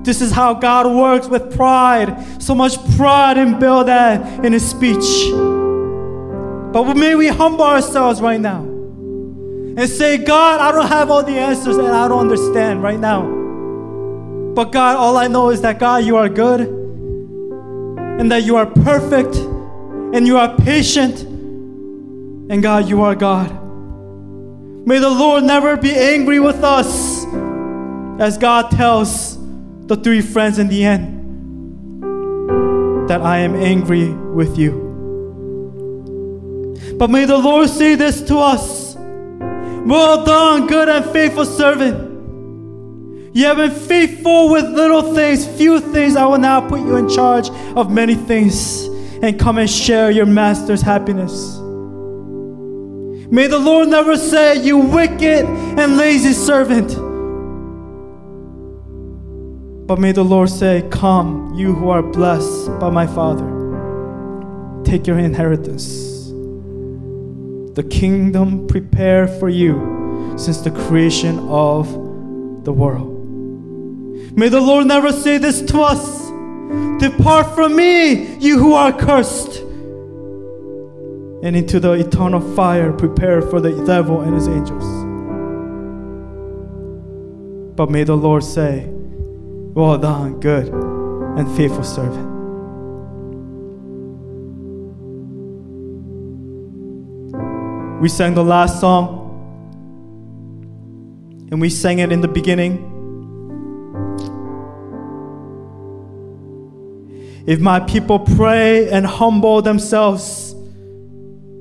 This 0.04 0.20
is 0.20 0.30
how 0.30 0.54
God 0.54 0.86
works 0.86 1.26
with 1.26 1.56
pride. 1.56 2.40
So 2.40 2.54
much 2.54 2.76
pride 2.96 3.36
in 3.36 3.58
Bildad 3.58 4.44
in 4.44 4.52
his 4.52 4.70
speech. 4.70 5.32
But 6.72 6.94
may 6.94 7.16
we 7.16 7.26
humble 7.26 7.64
ourselves 7.64 8.20
right 8.20 8.40
now 8.40 8.62
and 8.62 9.88
say, 9.88 10.18
God, 10.18 10.60
I 10.60 10.70
don't 10.70 10.86
have 10.86 11.10
all 11.10 11.24
the 11.24 11.36
answers 11.36 11.78
and 11.78 11.88
I 11.88 12.06
don't 12.06 12.20
understand 12.20 12.80
right 12.80 13.00
now. 13.00 13.41
But 14.54 14.70
God, 14.70 14.96
all 14.96 15.16
I 15.16 15.28
know 15.28 15.50
is 15.50 15.62
that 15.62 15.78
God, 15.78 16.04
you 16.04 16.16
are 16.16 16.28
good 16.28 16.60
and 16.60 18.30
that 18.30 18.44
you 18.44 18.56
are 18.56 18.66
perfect 18.66 19.34
and 19.34 20.26
you 20.26 20.36
are 20.36 20.54
patient. 20.58 21.22
And 21.22 22.62
God, 22.62 22.86
you 22.88 23.00
are 23.02 23.14
God. 23.14 23.50
May 24.86 24.98
the 24.98 25.08
Lord 25.08 25.44
never 25.44 25.76
be 25.76 25.94
angry 25.94 26.38
with 26.38 26.62
us 26.62 27.24
as 28.20 28.36
God 28.36 28.70
tells 28.70 29.38
the 29.86 29.96
three 29.96 30.20
friends 30.20 30.58
in 30.58 30.68
the 30.68 30.84
end 30.84 31.20
that 33.08 33.22
I 33.22 33.38
am 33.38 33.54
angry 33.54 34.10
with 34.10 34.58
you. 34.58 34.90
But 36.98 37.10
may 37.10 37.24
the 37.24 37.38
Lord 37.38 37.70
say 37.70 37.94
this 37.94 38.22
to 38.22 38.38
us 38.38 38.94
Well 38.96 40.24
done, 40.24 40.66
good 40.66 40.88
and 40.88 41.04
faithful 41.06 41.46
servant. 41.46 42.11
You 43.34 43.46
have 43.46 43.56
been 43.56 43.70
faithful 43.70 44.50
with 44.50 44.64
little 44.66 45.14
things, 45.14 45.46
few 45.46 45.80
things. 45.80 46.16
I 46.16 46.26
will 46.26 46.38
now 46.38 46.68
put 46.68 46.80
you 46.80 46.96
in 46.96 47.08
charge 47.08 47.48
of 47.74 47.90
many 47.90 48.14
things 48.14 48.84
and 49.22 49.40
come 49.40 49.56
and 49.56 49.70
share 49.70 50.10
your 50.10 50.26
master's 50.26 50.82
happiness. 50.82 51.56
May 53.32 53.46
the 53.46 53.58
Lord 53.58 53.88
never 53.88 54.18
say, 54.18 54.62
You 54.62 54.76
wicked 54.76 55.46
and 55.46 55.96
lazy 55.96 56.34
servant. 56.34 56.88
But 59.86 59.98
may 59.98 60.12
the 60.12 60.24
Lord 60.24 60.50
say, 60.50 60.86
Come, 60.90 61.54
you 61.54 61.72
who 61.72 61.88
are 61.88 62.02
blessed 62.02 62.78
by 62.78 62.90
my 62.90 63.06
Father. 63.06 63.48
Take 64.84 65.06
your 65.06 65.18
inheritance. 65.18 66.10
The 67.74 67.86
kingdom 67.90 68.66
prepared 68.66 69.30
for 69.40 69.48
you 69.48 70.34
since 70.36 70.60
the 70.60 70.70
creation 70.70 71.38
of 71.48 71.90
the 72.64 72.72
world. 72.74 73.11
May 74.34 74.48
the 74.48 74.60
Lord 74.60 74.86
never 74.86 75.12
say 75.12 75.36
this 75.36 75.60
to 75.60 75.80
us 75.82 76.22
Depart 76.98 77.54
from 77.54 77.76
me, 77.76 78.36
you 78.36 78.58
who 78.58 78.72
are 78.72 78.92
cursed, 78.92 79.58
and 81.42 81.54
into 81.54 81.78
the 81.78 81.92
eternal 81.92 82.40
fire 82.54 82.92
prepared 82.92 83.50
for 83.50 83.60
the 83.60 83.84
devil 83.84 84.22
and 84.22 84.34
his 84.34 84.48
angels. 84.48 84.84
But 87.76 87.90
may 87.90 88.04
the 88.04 88.16
Lord 88.16 88.42
say, 88.42 88.86
Well 88.88 89.98
done, 89.98 90.40
good 90.40 90.68
and 90.68 91.56
faithful 91.56 91.84
servant. 91.84 92.30
We 98.00 98.08
sang 98.08 98.32
the 98.34 98.44
last 98.44 98.80
song, 98.80 99.18
and 101.50 101.60
we 101.60 101.68
sang 101.68 101.98
it 101.98 102.12
in 102.12 102.22
the 102.22 102.28
beginning 102.28 102.91
If 107.44 107.58
my 107.58 107.80
people 107.80 108.20
pray 108.20 108.88
and 108.90 109.04
humble 109.04 109.62
themselves, 109.62 110.54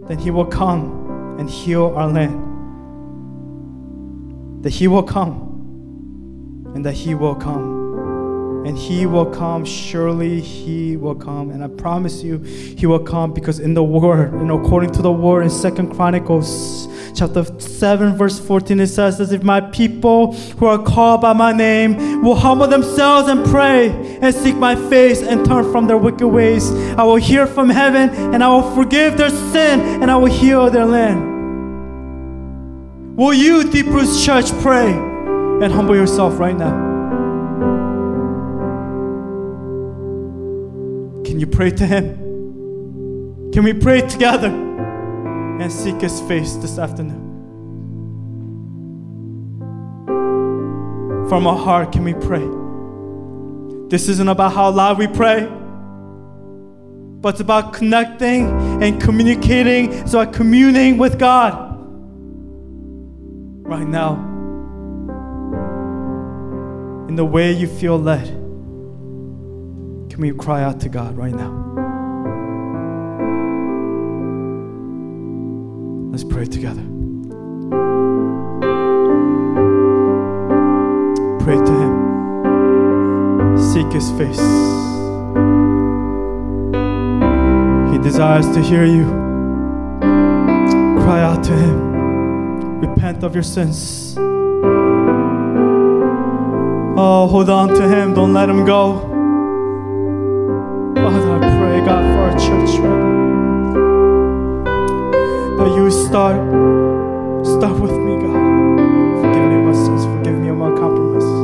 then 0.08 0.20
He 0.20 0.30
will 0.30 0.46
come 0.46 1.38
and 1.40 1.50
heal 1.50 1.94
our 1.96 2.08
land. 2.08 2.50
That 4.64 4.70
He 4.70 4.88
will 4.88 5.04
come 5.04 6.72
and 6.76 6.86
that 6.86 6.94
He 6.94 7.16
will 7.16 7.36
come. 7.36 7.81
And 8.66 8.78
He 8.78 9.06
will 9.06 9.26
come, 9.26 9.66
surely 9.66 10.40
He 10.40 10.98
will 10.98 11.16
come. 11.16 11.50
And 11.50 11.64
I 11.64 11.68
promise 11.68 12.22
you, 12.22 12.38
He 12.38 12.86
will 12.86 13.00
come 13.00 13.34
because 13.34 13.60
in 13.60 13.74
the 13.74 13.84
Word, 13.84 14.34
and 14.34 14.52
according 14.52 14.92
to 14.92 15.02
the 15.02 15.12
Word 15.12 15.44
in 15.44 15.50
Second 15.50 15.96
Chronicles, 15.96 16.88
chapter 17.16 17.44
7 17.44 18.16
verse 18.18 18.40
14 18.40 18.80
it 18.80 18.88
says 18.88 19.20
as 19.20 19.32
if 19.32 19.44
my 19.44 19.62
people 19.62 20.34
who 20.34 20.66
are 20.66 20.82
called 20.82 21.22
by 21.22 21.34
my 21.34 21.52
name 21.52 22.22
will 22.24 22.36
humble 22.36 22.68
themselves 22.68 23.30
and 23.30 23.46
pray 23.46 23.90
and 24.22 24.34
seek 24.34 24.56
my 24.56 24.76
face 24.90 25.22
and 25.22 25.46
turn 25.46 25.70
from 25.72 25.88
their 25.88 25.98
wicked 25.98 26.28
ways 26.28 26.72
i 26.98 27.04
will 27.04 27.18
hear 27.18 27.46
from 27.46 27.70
heaven 27.70 28.10
and 28.34 28.44
i 28.44 28.48
will 28.48 28.76
forgive 28.76 29.18
their 29.18 29.30
sin 29.30 29.80
and 30.02 30.10
i 30.10 30.16
will 30.16 30.32
heal 30.32 30.70
their 30.70 30.86
land 30.86 31.20
will 33.18 33.34
you 33.34 33.70
deep 33.70 33.88
roots 33.88 34.24
church 34.26 34.52
pray 34.62 34.92
and 34.92 35.72
humble 35.72 35.96
yourself 35.96 36.40
right 36.40 36.58
now 36.58 36.91
you 41.42 41.48
pray 41.48 41.72
to 41.72 41.86
him 41.86 42.32
can 43.52 43.66
we 43.66 43.74
pray 43.74 44.00
together 44.08 44.48
and 44.48 45.72
seek 45.72 46.00
His 46.02 46.22
face 46.22 46.56
this 46.56 46.80
afternoon. 46.80 47.30
From 51.28 51.46
our 51.46 51.58
heart, 51.58 51.92
can 51.92 52.06
we 52.06 52.14
pray? 52.14 52.48
This 53.90 54.08
isn't 54.08 54.30
about 54.30 54.54
how 54.54 54.72
loud 54.72 54.98
we 54.98 55.08
pray, 55.08 55.48
but 57.20 57.36
it's 57.36 57.42
about 57.42 57.74
connecting 57.74 58.48
and 58.82 59.02
communicating. 59.02 59.92
It's 59.92 60.14
about 60.14 60.34
communing 60.34 60.98
with 60.98 61.20
God 61.20 61.78
right 63.68 63.88
now 63.88 64.14
in 67.10 67.16
the 67.16 67.26
way 67.26 67.52
you 67.52 67.68
feel 67.68 68.00
led. 68.00 68.41
Can 70.22 70.30
we 70.30 70.38
cry 70.38 70.62
out 70.62 70.80
to 70.82 70.88
God 70.88 71.18
right 71.18 71.34
now? 71.34 71.52
Let's 76.12 76.24
pray 76.24 76.46
together. 76.46 76.84
Pray 81.44 81.58
to 81.58 81.74
Him. 81.82 83.58
Seek 83.74 83.92
His 83.92 84.12
face. 84.12 84.40
He 87.92 87.98
desires 87.98 88.46
to 88.54 88.62
hear 88.62 88.86
you. 88.86 89.06
Cry 91.02 91.24
out 91.24 91.44
to 91.46 91.54
Him. 91.58 92.80
Repent 92.80 93.24
of 93.24 93.34
your 93.34 93.42
sins. 93.42 94.14
Oh, 96.96 97.28
hold 97.28 97.50
on 97.50 97.70
to 97.70 97.90
Him. 97.90 98.14
Don't 98.14 98.34
let 98.34 98.48
Him 98.48 98.66
go. 98.66 99.11
Start 106.12 106.36
start 107.48 107.80
with 107.80 107.96
me, 108.06 108.20
God. 108.20 108.36
Forgive 109.22 109.46
me 109.48 109.56
of 109.56 109.64
my 109.64 109.74
sins, 109.74 110.04
forgive 110.04 110.36
me 110.44 110.50
of 110.50 110.58
my 110.58 110.72
compromises. 110.72 111.40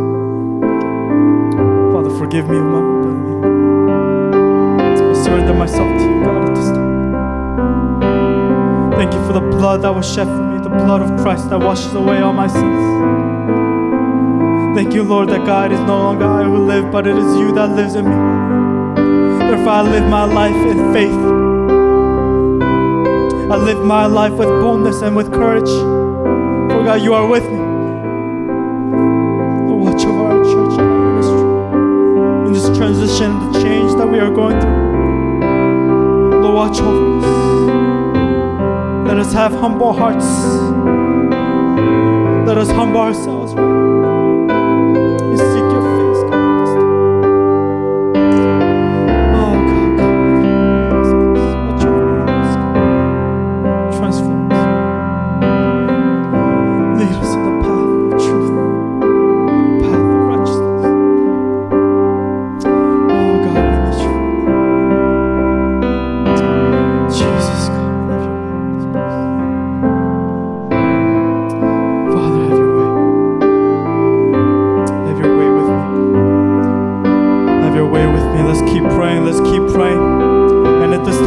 Father, 1.94 2.12
forgive 2.20 2.50
me 2.50 2.58
of 2.58 2.66
my 2.66 2.80
rebellion. 2.80 3.44
I 4.82 5.14
surrender 5.24 5.54
myself 5.54 5.88
to 5.88 6.04
you, 6.04 6.20
God, 6.26 6.50
at 6.50 6.56
this 6.56 6.68
time. 6.76 6.96
Thank 8.98 9.14
you 9.14 9.26
for 9.26 9.32
the 9.32 9.46
blood 9.56 9.84
that 9.84 9.96
was 9.96 10.06
shed 10.14 10.28
for 10.28 10.44
me, 10.44 10.58
the 10.62 10.76
blood 10.84 11.02
of 11.02 11.18
Christ 11.22 11.50
that 11.50 11.60
washes 11.62 11.94
away 11.94 12.20
all 12.20 12.34
my 12.34 12.48
sins. 12.48 12.84
Thank 14.76 14.94
you, 14.94 15.04
Lord, 15.04 15.30
that 15.30 15.46
God 15.46 15.72
is 15.72 15.80
no 15.80 15.98
longer 15.98 16.26
I 16.26 16.44
who 16.44 16.58
live, 16.66 16.92
but 16.92 17.08
it 17.08 17.16
is 17.16 17.38
you 17.38 17.54
that 17.54 17.70
lives 17.70 17.96
in 17.96 18.04
me. 18.04 18.18
Therefore, 19.48 19.76
I 19.80 19.82
live 19.84 20.10
my 20.10 20.26
life 20.26 20.68
in 20.68 20.92
faith 20.92 21.37
I 23.50 23.56
live 23.56 23.82
my 23.82 24.06
life 24.08 24.34
with 24.34 24.50
boldness 24.50 25.02
and 25.02 25.16
with 25.16 25.32
courage. 25.32 25.70
For 26.70 26.84
God, 26.84 27.02
you 27.02 27.14
are 27.14 27.26
with 27.26 27.44
me. 27.46 27.58
The 29.70 29.74
watch 29.74 30.04
over 30.04 30.26
our 30.28 30.44
church 30.44 30.78
and 30.78 30.82
our 30.82 31.14
ministry. 31.14 32.48
In 32.48 32.52
this 32.52 32.78
transition, 32.78 33.52
the 33.54 33.62
change 33.64 33.94
that 33.96 34.06
we 34.06 34.20
are 34.20 34.30
going 34.30 34.60
through. 34.60 36.42
Lord, 36.42 36.56
watch 36.56 36.82
over 36.82 37.20
us. 37.20 37.26
Let 39.08 39.18
us 39.18 39.32
have 39.32 39.54
humble 39.54 39.94
hearts. 39.94 40.26
Let 42.46 42.58
us 42.58 42.70
humble 42.70 43.00
ourselves 43.00 43.54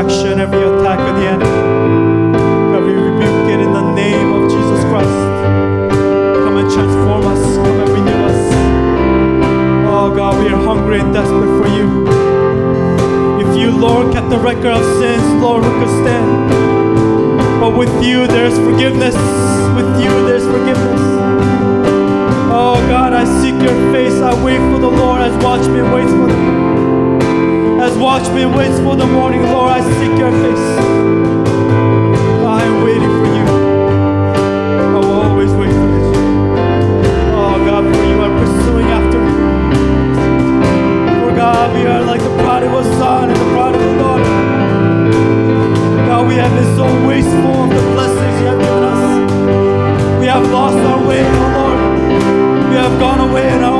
every 0.00 0.12
distraction, 0.12 0.40
every 0.40 0.62
attack 0.62 0.98
of 0.98 1.16
the 1.16 1.26
enemy. 1.26 1.44
God, 2.72 2.84
we 2.84 2.92
rebuke 2.92 3.48
it 3.52 3.60
in 3.60 3.72
the 3.72 3.92
name 3.92 4.32
of 4.32 4.50
Jesus 4.50 4.84
Christ. 4.88 5.18
Come 6.44 6.56
and 6.56 6.70
transform 6.72 7.26
us, 7.26 7.56
come 7.56 7.80
and 7.80 7.90
renew 7.90 8.20
us. 8.24 8.40
Oh 9.88 10.14
God, 10.14 10.42
we 10.42 10.48
are 10.50 10.62
hungry 10.62 11.00
and 11.00 11.12
desperate 11.12 11.52
for 11.60 11.68
you. 11.76 12.06
If 13.44 13.58
you, 13.58 13.70
Lord, 13.70 14.12
kept 14.12 14.30
the 14.30 14.38
record 14.38 14.72
of 14.72 14.84
sins, 15.00 15.42
Lord, 15.42 15.64
we 15.64 15.70
could 15.70 15.92
stand. 16.02 16.50
But 17.60 17.76
with 17.76 17.92
you, 18.02 18.26
there's 18.26 18.56
forgiveness. 18.58 19.14
With 19.76 19.90
you, 20.02 20.10
there's 20.26 20.44
forgiveness. 20.44 21.00
Oh 22.52 22.76
God, 22.88 23.12
I 23.12 23.24
seek 23.42 23.54
your 23.62 23.76
face. 23.92 24.14
I 24.22 24.32
wait 24.42 24.60
for 24.72 24.78
the 24.78 24.88
Lord 24.88 25.20
as 25.20 25.36
watchmen 25.44 25.92
waits 25.92 26.10
for 26.10 26.26
the 26.26 26.69
as 28.00 28.28
watchmen 28.28 28.52
waits 28.56 28.78
for 28.80 28.96
the 28.96 29.06
morning. 29.06 29.42
Lord, 29.42 29.72
I 29.72 29.80
seek 29.80 30.18
your 30.18 30.32
face. 30.32 30.66
I 32.46 32.62
am 32.64 32.84
waiting 32.84 33.14
for 33.20 33.26
you. 33.36 33.46
I 34.94 34.98
will 34.98 35.20
always 35.22 35.52
wait 35.52 35.72
for 35.72 35.88
you. 35.94 36.12
Oh 37.36 37.56
God, 37.66 37.84
for 37.84 38.02
you 38.08 38.16
I'm 38.22 38.34
pursuing 38.40 38.86
after. 38.98 39.20
For 41.20 41.36
God, 41.36 41.74
we 41.74 41.86
are 41.86 42.02
like 42.02 42.20
the 42.20 42.34
prodigal 42.42 42.84
son 42.98 43.30
and 43.30 43.38
the 43.38 43.44
prodigal 43.54 43.94
daughter. 43.98 44.36
God, 46.08 46.28
we 46.28 46.34
have 46.36 46.52
been 46.52 46.76
so 46.76 46.86
wasteful 47.06 47.64
of 47.64 47.70
the 47.70 47.82
blessings 47.94 48.40
you 48.40 48.46
have 48.46 48.60
given 48.60 48.84
us. 48.84 50.20
We 50.20 50.26
have 50.26 50.44
lost 50.50 50.76
our 50.76 51.06
way, 51.06 51.22
oh 51.24 51.48
Lord. 51.58 51.78
We 52.70 52.76
have 52.76 52.98
gone 52.98 53.30
away 53.30 53.52
in 53.52 53.62
our 53.64 53.79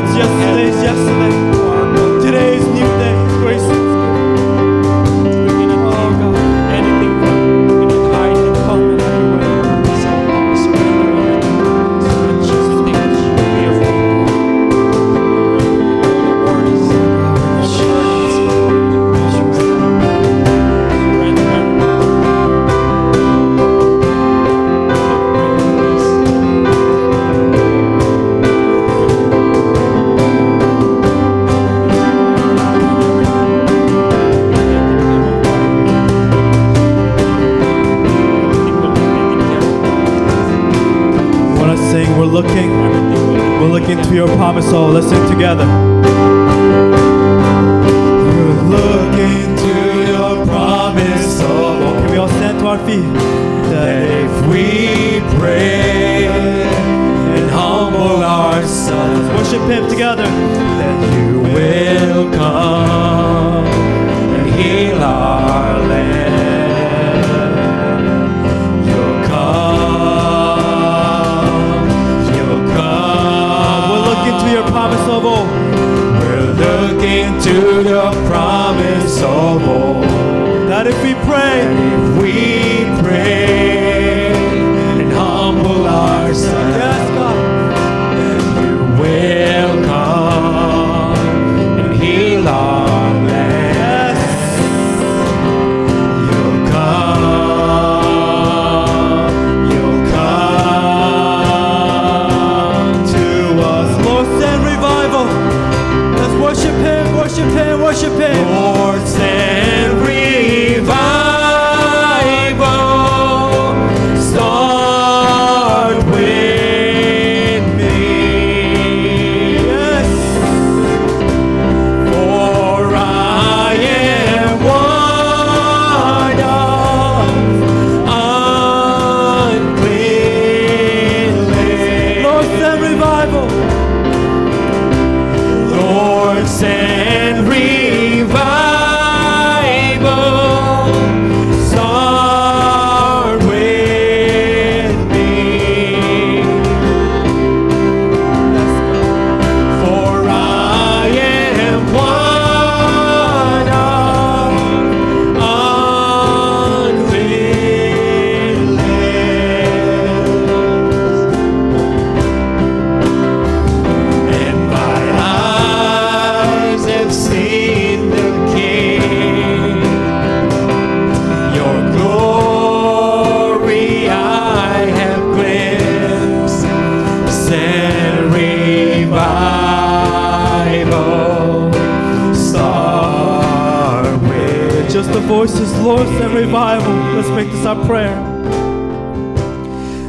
Oh, 0.00 0.16
yes, 0.16 0.82
yes. 0.84 1.17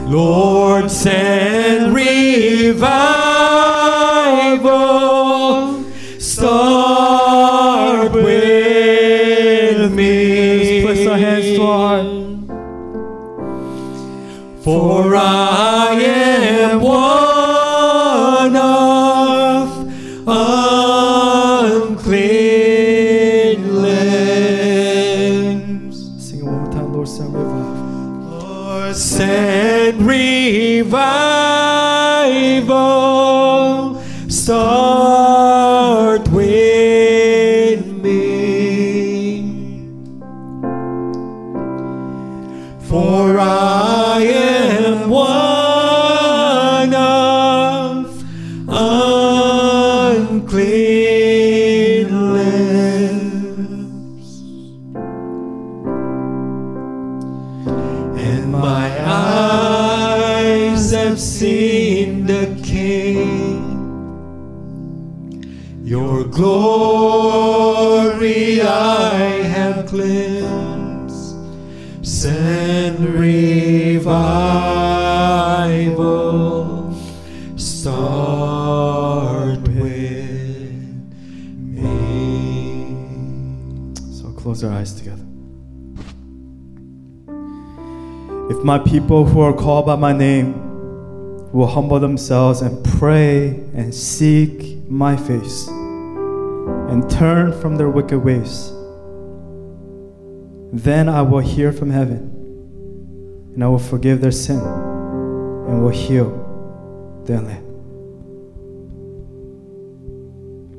Lord, 0.10 0.90
send 0.90 1.94
revival. 1.94 2.90
Start 6.18 8.14
with 8.14 9.94
me. 9.94 10.84
Let's 10.84 10.84
place 10.84 11.08
our 11.08 11.18
hands 11.18 11.46
to 11.58 11.62
our 11.62 11.78
heart. 11.78 12.06
For 14.64 15.16
I 15.16 16.09
my 88.70 88.78
people 88.78 89.26
who 89.26 89.42
are 89.42 89.52
called 89.52 89.88
by 89.88 89.96
my 89.96 90.14
name 90.14 90.54
will 91.52 91.66
humble 91.66 92.00
themselves 92.00 92.62
and 92.62 92.86
pray 93.00 93.48
and 93.74 93.92
seek 93.92 94.88
my 94.88 95.18
face 95.18 95.68
and 95.70 97.10
turn 97.10 97.52
from 97.62 97.78
their 97.78 97.90
wicked 97.90 98.20
ways, 98.20 98.72
then 100.72 101.10
I 101.10 101.24
will 101.24 101.40
hear 101.40 101.72
from 101.74 101.90
heaven 101.90 102.20
and 103.56 103.64
I 103.64 103.68
will 103.68 103.80
forgive 103.80 104.22
their 104.22 104.32
sin 104.32 104.60
and 104.60 105.82
will 105.82 105.90
heal 105.90 106.30
their 107.26 107.42
land. 107.42 107.66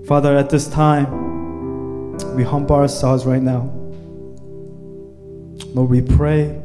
Father, 0.07 0.37
at 0.37 0.49
this 0.49 0.69
time, 0.69 1.09
we 2.37 2.45
humble 2.45 2.77
ourselves 2.77 3.27
right 3.27 3.43
now. 3.43 3.63
Lord, 5.75 5.91
we 5.91 6.03
pray 6.03 6.63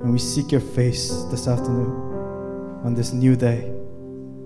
and 0.00 0.12
we 0.12 0.18
seek 0.18 0.50
your 0.50 0.60
face 0.60 1.24
this 1.30 1.46
afternoon 1.46 1.90
on 2.84 2.94
this 2.94 3.12
new 3.12 3.36
day. 3.36 3.70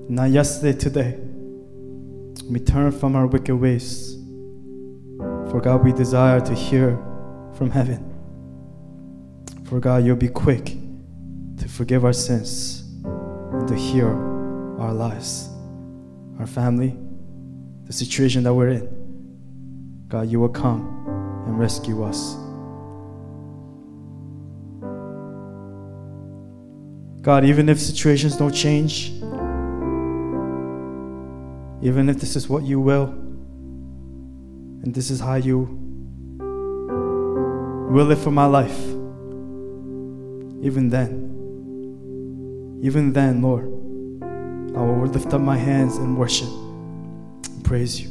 Not 0.08 0.30
yesterday, 0.30 0.76
today. 0.78 1.18
We 2.50 2.58
turn 2.58 2.90
from 2.92 3.16
our 3.16 3.26
wicked 3.26 3.54
ways. 3.54 4.16
For 5.50 5.60
God, 5.60 5.84
we 5.84 5.92
desire 5.92 6.40
to 6.40 6.54
hear 6.54 6.96
from 7.54 7.70
heaven. 7.70 8.10
For 9.64 9.78
God, 9.80 10.04
you'll 10.04 10.16
be 10.16 10.28
quick 10.28 10.76
to 11.58 11.68
forgive 11.68 12.04
our 12.04 12.12
sins 12.12 12.82
and 13.04 13.68
to 13.68 13.76
heal 13.76 14.08
our 14.80 14.92
lives, 14.92 15.48
our 16.40 16.46
family, 16.46 16.98
the 17.84 17.92
situation 17.92 18.42
that 18.42 18.52
we're 18.52 18.70
in. 18.70 20.04
God, 20.08 20.28
you 20.28 20.40
will 20.40 20.48
come 20.48 21.42
and 21.46 21.58
rescue 21.58 22.02
us. 22.02 22.43
God, 27.24 27.46
even 27.46 27.70
if 27.70 27.80
situations 27.80 28.36
don't 28.36 28.52
change, 28.52 29.08
even 31.80 32.10
if 32.10 32.20
this 32.20 32.36
is 32.36 32.50
what 32.50 32.64
you 32.64 32.78
will, 32.78 33.04
and 34.84 34.94
this 34.94 35.10
is 35.10 35.20
how 35.20 35.36
you 35.36 35.60
will 37.90 38.10
it 38.10 38.18
for 38.18 38.30
my 38.30 38.44
life, 38.44 38.78
even 40.60 40.90
then, 40.90 41.30
even 42.82 43.14
then, 43.14 43.40
Lord, 43.40 43.64
I 44.76 44.82
will 44.82 45.06
lift 45.06 45.32
up 45.32 45.40
my 45.40 45.56
hands 45.56 45.96
and 45.96 46.18
worship 46.18 46.50
and 46.50 47.64
praise 47.64 47.98
you. 47.98 48.10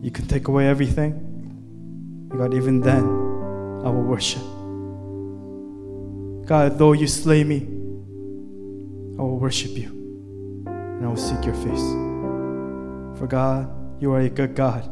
You 0.00 0.10
can 0.10 0.26
take 0.26 0.48
away 0.48 0.66
everything. 0.68 2.30
God, 2.30 2.54
even 2.54 2.80
then, 2.80 3.04
I 3.04 3.90
will 3.90 4.04
worship. 4.04 4.40
God, 6.46 6.78
though 6.78 6.94
you 6.94 7.06
slay 7.06 7.44
me, 7.44 7.76
I 9.20 9.22
will 9.22 9.38
worship 9.38 9.76
you 9.76 9.90
and 10.64 11.04
I 11.04 11.08
will 11.08 11.14
seek 11.14 11.44
your 11.44 11.54
face. 11.56 11.90
For 13.18 13.26
God, 13.28 13.70
you 14.00 14.14
are 14.14 14.20
a 14.20 14.30
good 14.30 14.54
God 14.54 14.86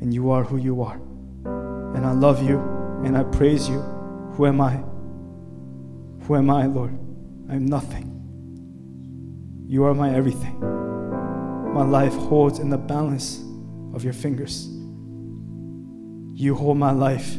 and 0.00 0.14
you 0.14 0.30
are 0.30 0.42
who 0.42 0.56
you 0.56 0.80
are. 0.80 0.98
And 1.44 2.06
I 2.06 2.12
love 2.12 2.42
you 2.42 2.60
and 3.04 3.14
I 3.14 3.24
praise 3.24 3.68
you. 3.68 3.80
Who 4.36 4.46
am 4.46 4.58
I? 4.58 4.82
Who 6.24 6.34
am 6.34 6.48
I, 6.48 6.64
Lord? 6.64 6.92
I'm 7.50 7.66
nothing. 7.66 8.10
You 9.68 9.84
are 9.84 9.92
my 9.92 10.14
everything. 10.14 10.58
My 11.74 11.84
life 11.84 12.14
holds 12.14 12.58
in 12.58 12.70
the 12.70 12.78
balance 12.78 13.44
of 13.92 14.02
your 14.02 14.14
fingers. 14.14 14.68
You 16.32 16.54
hold 16.54 16.78
my 16.78 16.92
life. 16.92 17.36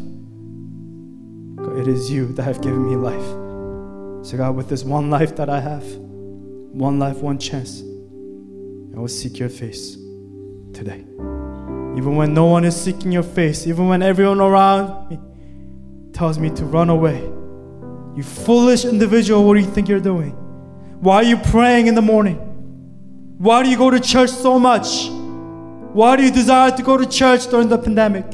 It 1.80 1.88
is 1.88 2.12
you 2.12 2.34
that 2.34 2.44
have 2.44 2.62
given 2.62 2.88
me 2.88 2.96
life. 2.98 3.45
So, 4.26 4.38
God, 4.38 4.56
with 4.56 4.70
this 4.70 4.84
one 4.84 5.12
life 5.12 5.36
that 5.36 5.50
I 5.50 5.60
have, 5.60 5.84
one 5.84 6.98
life, 6.98 7.18
one 7.18 7.38
chance, 7.38 7.82
I 7.82 9.00
will 9.00 9.08
seek 9.08 9.38
your 9.38 9.50
face 9.50 9.98
today. 10.74 11.06
Even 11.96 12.16
when 12.16 12.34
no 12.34 12.46
one 12.46 12.66
is 12.66 12.76
seeking 12.76 13.12
your 13.12 13.22
face, 13.22 13.68
even 13.68 13.88
when 13.88 14.02
everyone 14.02 14.42
around 14.42 15.12
me 15.12 15.20
tells 16.12 16.40
me 16.40 16.50
to 16.50 16.66
run 16.66 16.90
away. 16.90 17.20
You 18.16 18.24
foolish 18.24 18.84
individual, 18.84 19.46
what 19.46 19.54
do 19.54 19.60
you 19.60 19.68
think 19.68 19.88
you're 19.88 20.00
doing? 20.00 20.32
Why 21.02 21.18
are 21.18 21.24
you 21.24 21.38
praying 21.38 21.86
in 21.86 21.94
the 21.94 22.02
morning? 22.02 22.38
Why 23.38 23.62
do 23.62 23.70
you 23.70 23.78
go 23.78 23.92
to 23.92 24.00
church 24.00 24.32
so 24.32 24.58
much? 24.58 25.08
Why 25.08 26.16
do 26.16 26.24
you 26.24 26.32
desire 26.32 26.72
to 26.72 26.82
go 26.82 26.98
to 26.98 27.06
church 27.06 27.46
during 27.52 27.70
the 27.70 27.78
pandemic? 27.78 28.26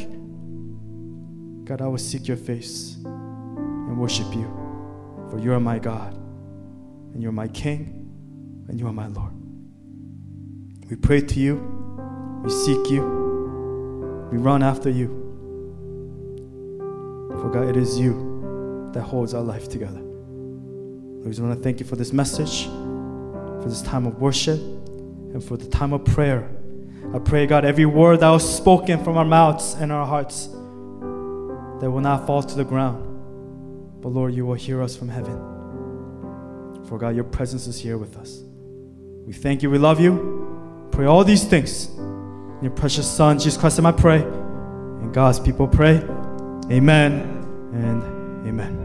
God, 1.66 1.82
I 1.82 1.88
will 1.88 1.98
seek 1.98 2.30
your 2.30 2.38
face 2.38 2.96
and 3.04 3.98
worship 3.98 4.34
you, 4.34 4.61
for 5.32 5.40
you 5.40 5.54
are 5.54 5.60
my 5.62 5.80
God, 5.80 6.14
and 7.14 7.24
you're 7.24 7.32
my 7.32 7.48
King, 7.48 8.66
and 8.68 8.78
you 8.78 8.86
are 8.86 8.94
my 8.94 9.08
Lord. 9.08 9.32
We 10.90 10.98
pray 10.98 11.22
to 11.22 11.40
you, 11.40 11.56
we 12.44 12.50
seek 12.50 12.92
you, 12.92 13.02
we 14.30 14.38
run 14.38 14.62
after 14.62 14.90
you. 14.90 15.08
For 17.30 17.50
God, 17.50 17.70
it 17.70 17.78
is 17.78 17.98
you 17.98 18.92
that 18.94 19.04
holds 19.04 19.34
our 19.34 19.42
life 19.42 19.70
together. 19.70 20.02
We 20.02 21.30
just 21.30 21.40
want 21.40 21.56
to 21.58 21.64
thank 21.64 21.80
you 21.80 21.86
for 21.86 21.96
this 21.96 22.12
message, 22.12 22.66
for 22.66 23.68
this 23.70 23.82
time 23.82 24.06
of 24.06 24.20
worship, 24.20 24.60
and 24.60 25.42
for 25.42 25.56
the 25.56 25.68
time 25.68 25.94
of 25.94 26.04
prayer. 26.04 26.50
I 27.16 27.20
pray, 27.20 27.48
God, 27.48 27.64
every 27.64 27.86
word 27.86 28.20
that 28.20 28.30
was 28.30 28.58
spoken 28.58 29.02
from 29.02 29.16
our 29.16 29.24
mouths 29.24 29.76
and 29.76 29.94
our 29.94 30.06
hearts 30.06 30.48
that 30.48 31.90
will 31.90 32.02
not 32.02 32.28
fall 32.28 32.44
to 32.44 32.56
the 32.56 32.66
ground. 32.66 33.11
But 34.02 34.10
Lord, 34.10 34.34
you 34.34 34.46
will 34.46 34.56
hear 34.56 34.82
us 34.82 34.96
from 34.96 35.10
heaven. 35.10 35.38
For 36.88 36.98
God, 36.98 37.16
your 37.16 37.24
presence 37.24 37.68
is 37.68 37.80
here 37.80 37.98
with 37.98 38.18
us. 38.18 38.44
We 39.26 39.34
thank 39.34 39.62
you, 39.62 39.70
we 39.70 39.78
love 39.78 40.00
you. 40.00 40.90
Pray 40.92 41.06
all 41.06 41.24
these 41.24 41.44
things. 41.44 41.88
In 41.88 42.60
your 42.64 42.74
precious 42.74 43.10
Son, 43.10 43.38
Jesus 43.40 43.58
Christ, 43.58 43.80
I 43.80 43.92
pray. 43.92 44.22
And 44.22 45.14
God's 45.14 45.40
people 45.40 45.68
pray. 45.68 45.98
Amen 46.72 47.12
and 47.74 48.48
amen. 48.48 48.81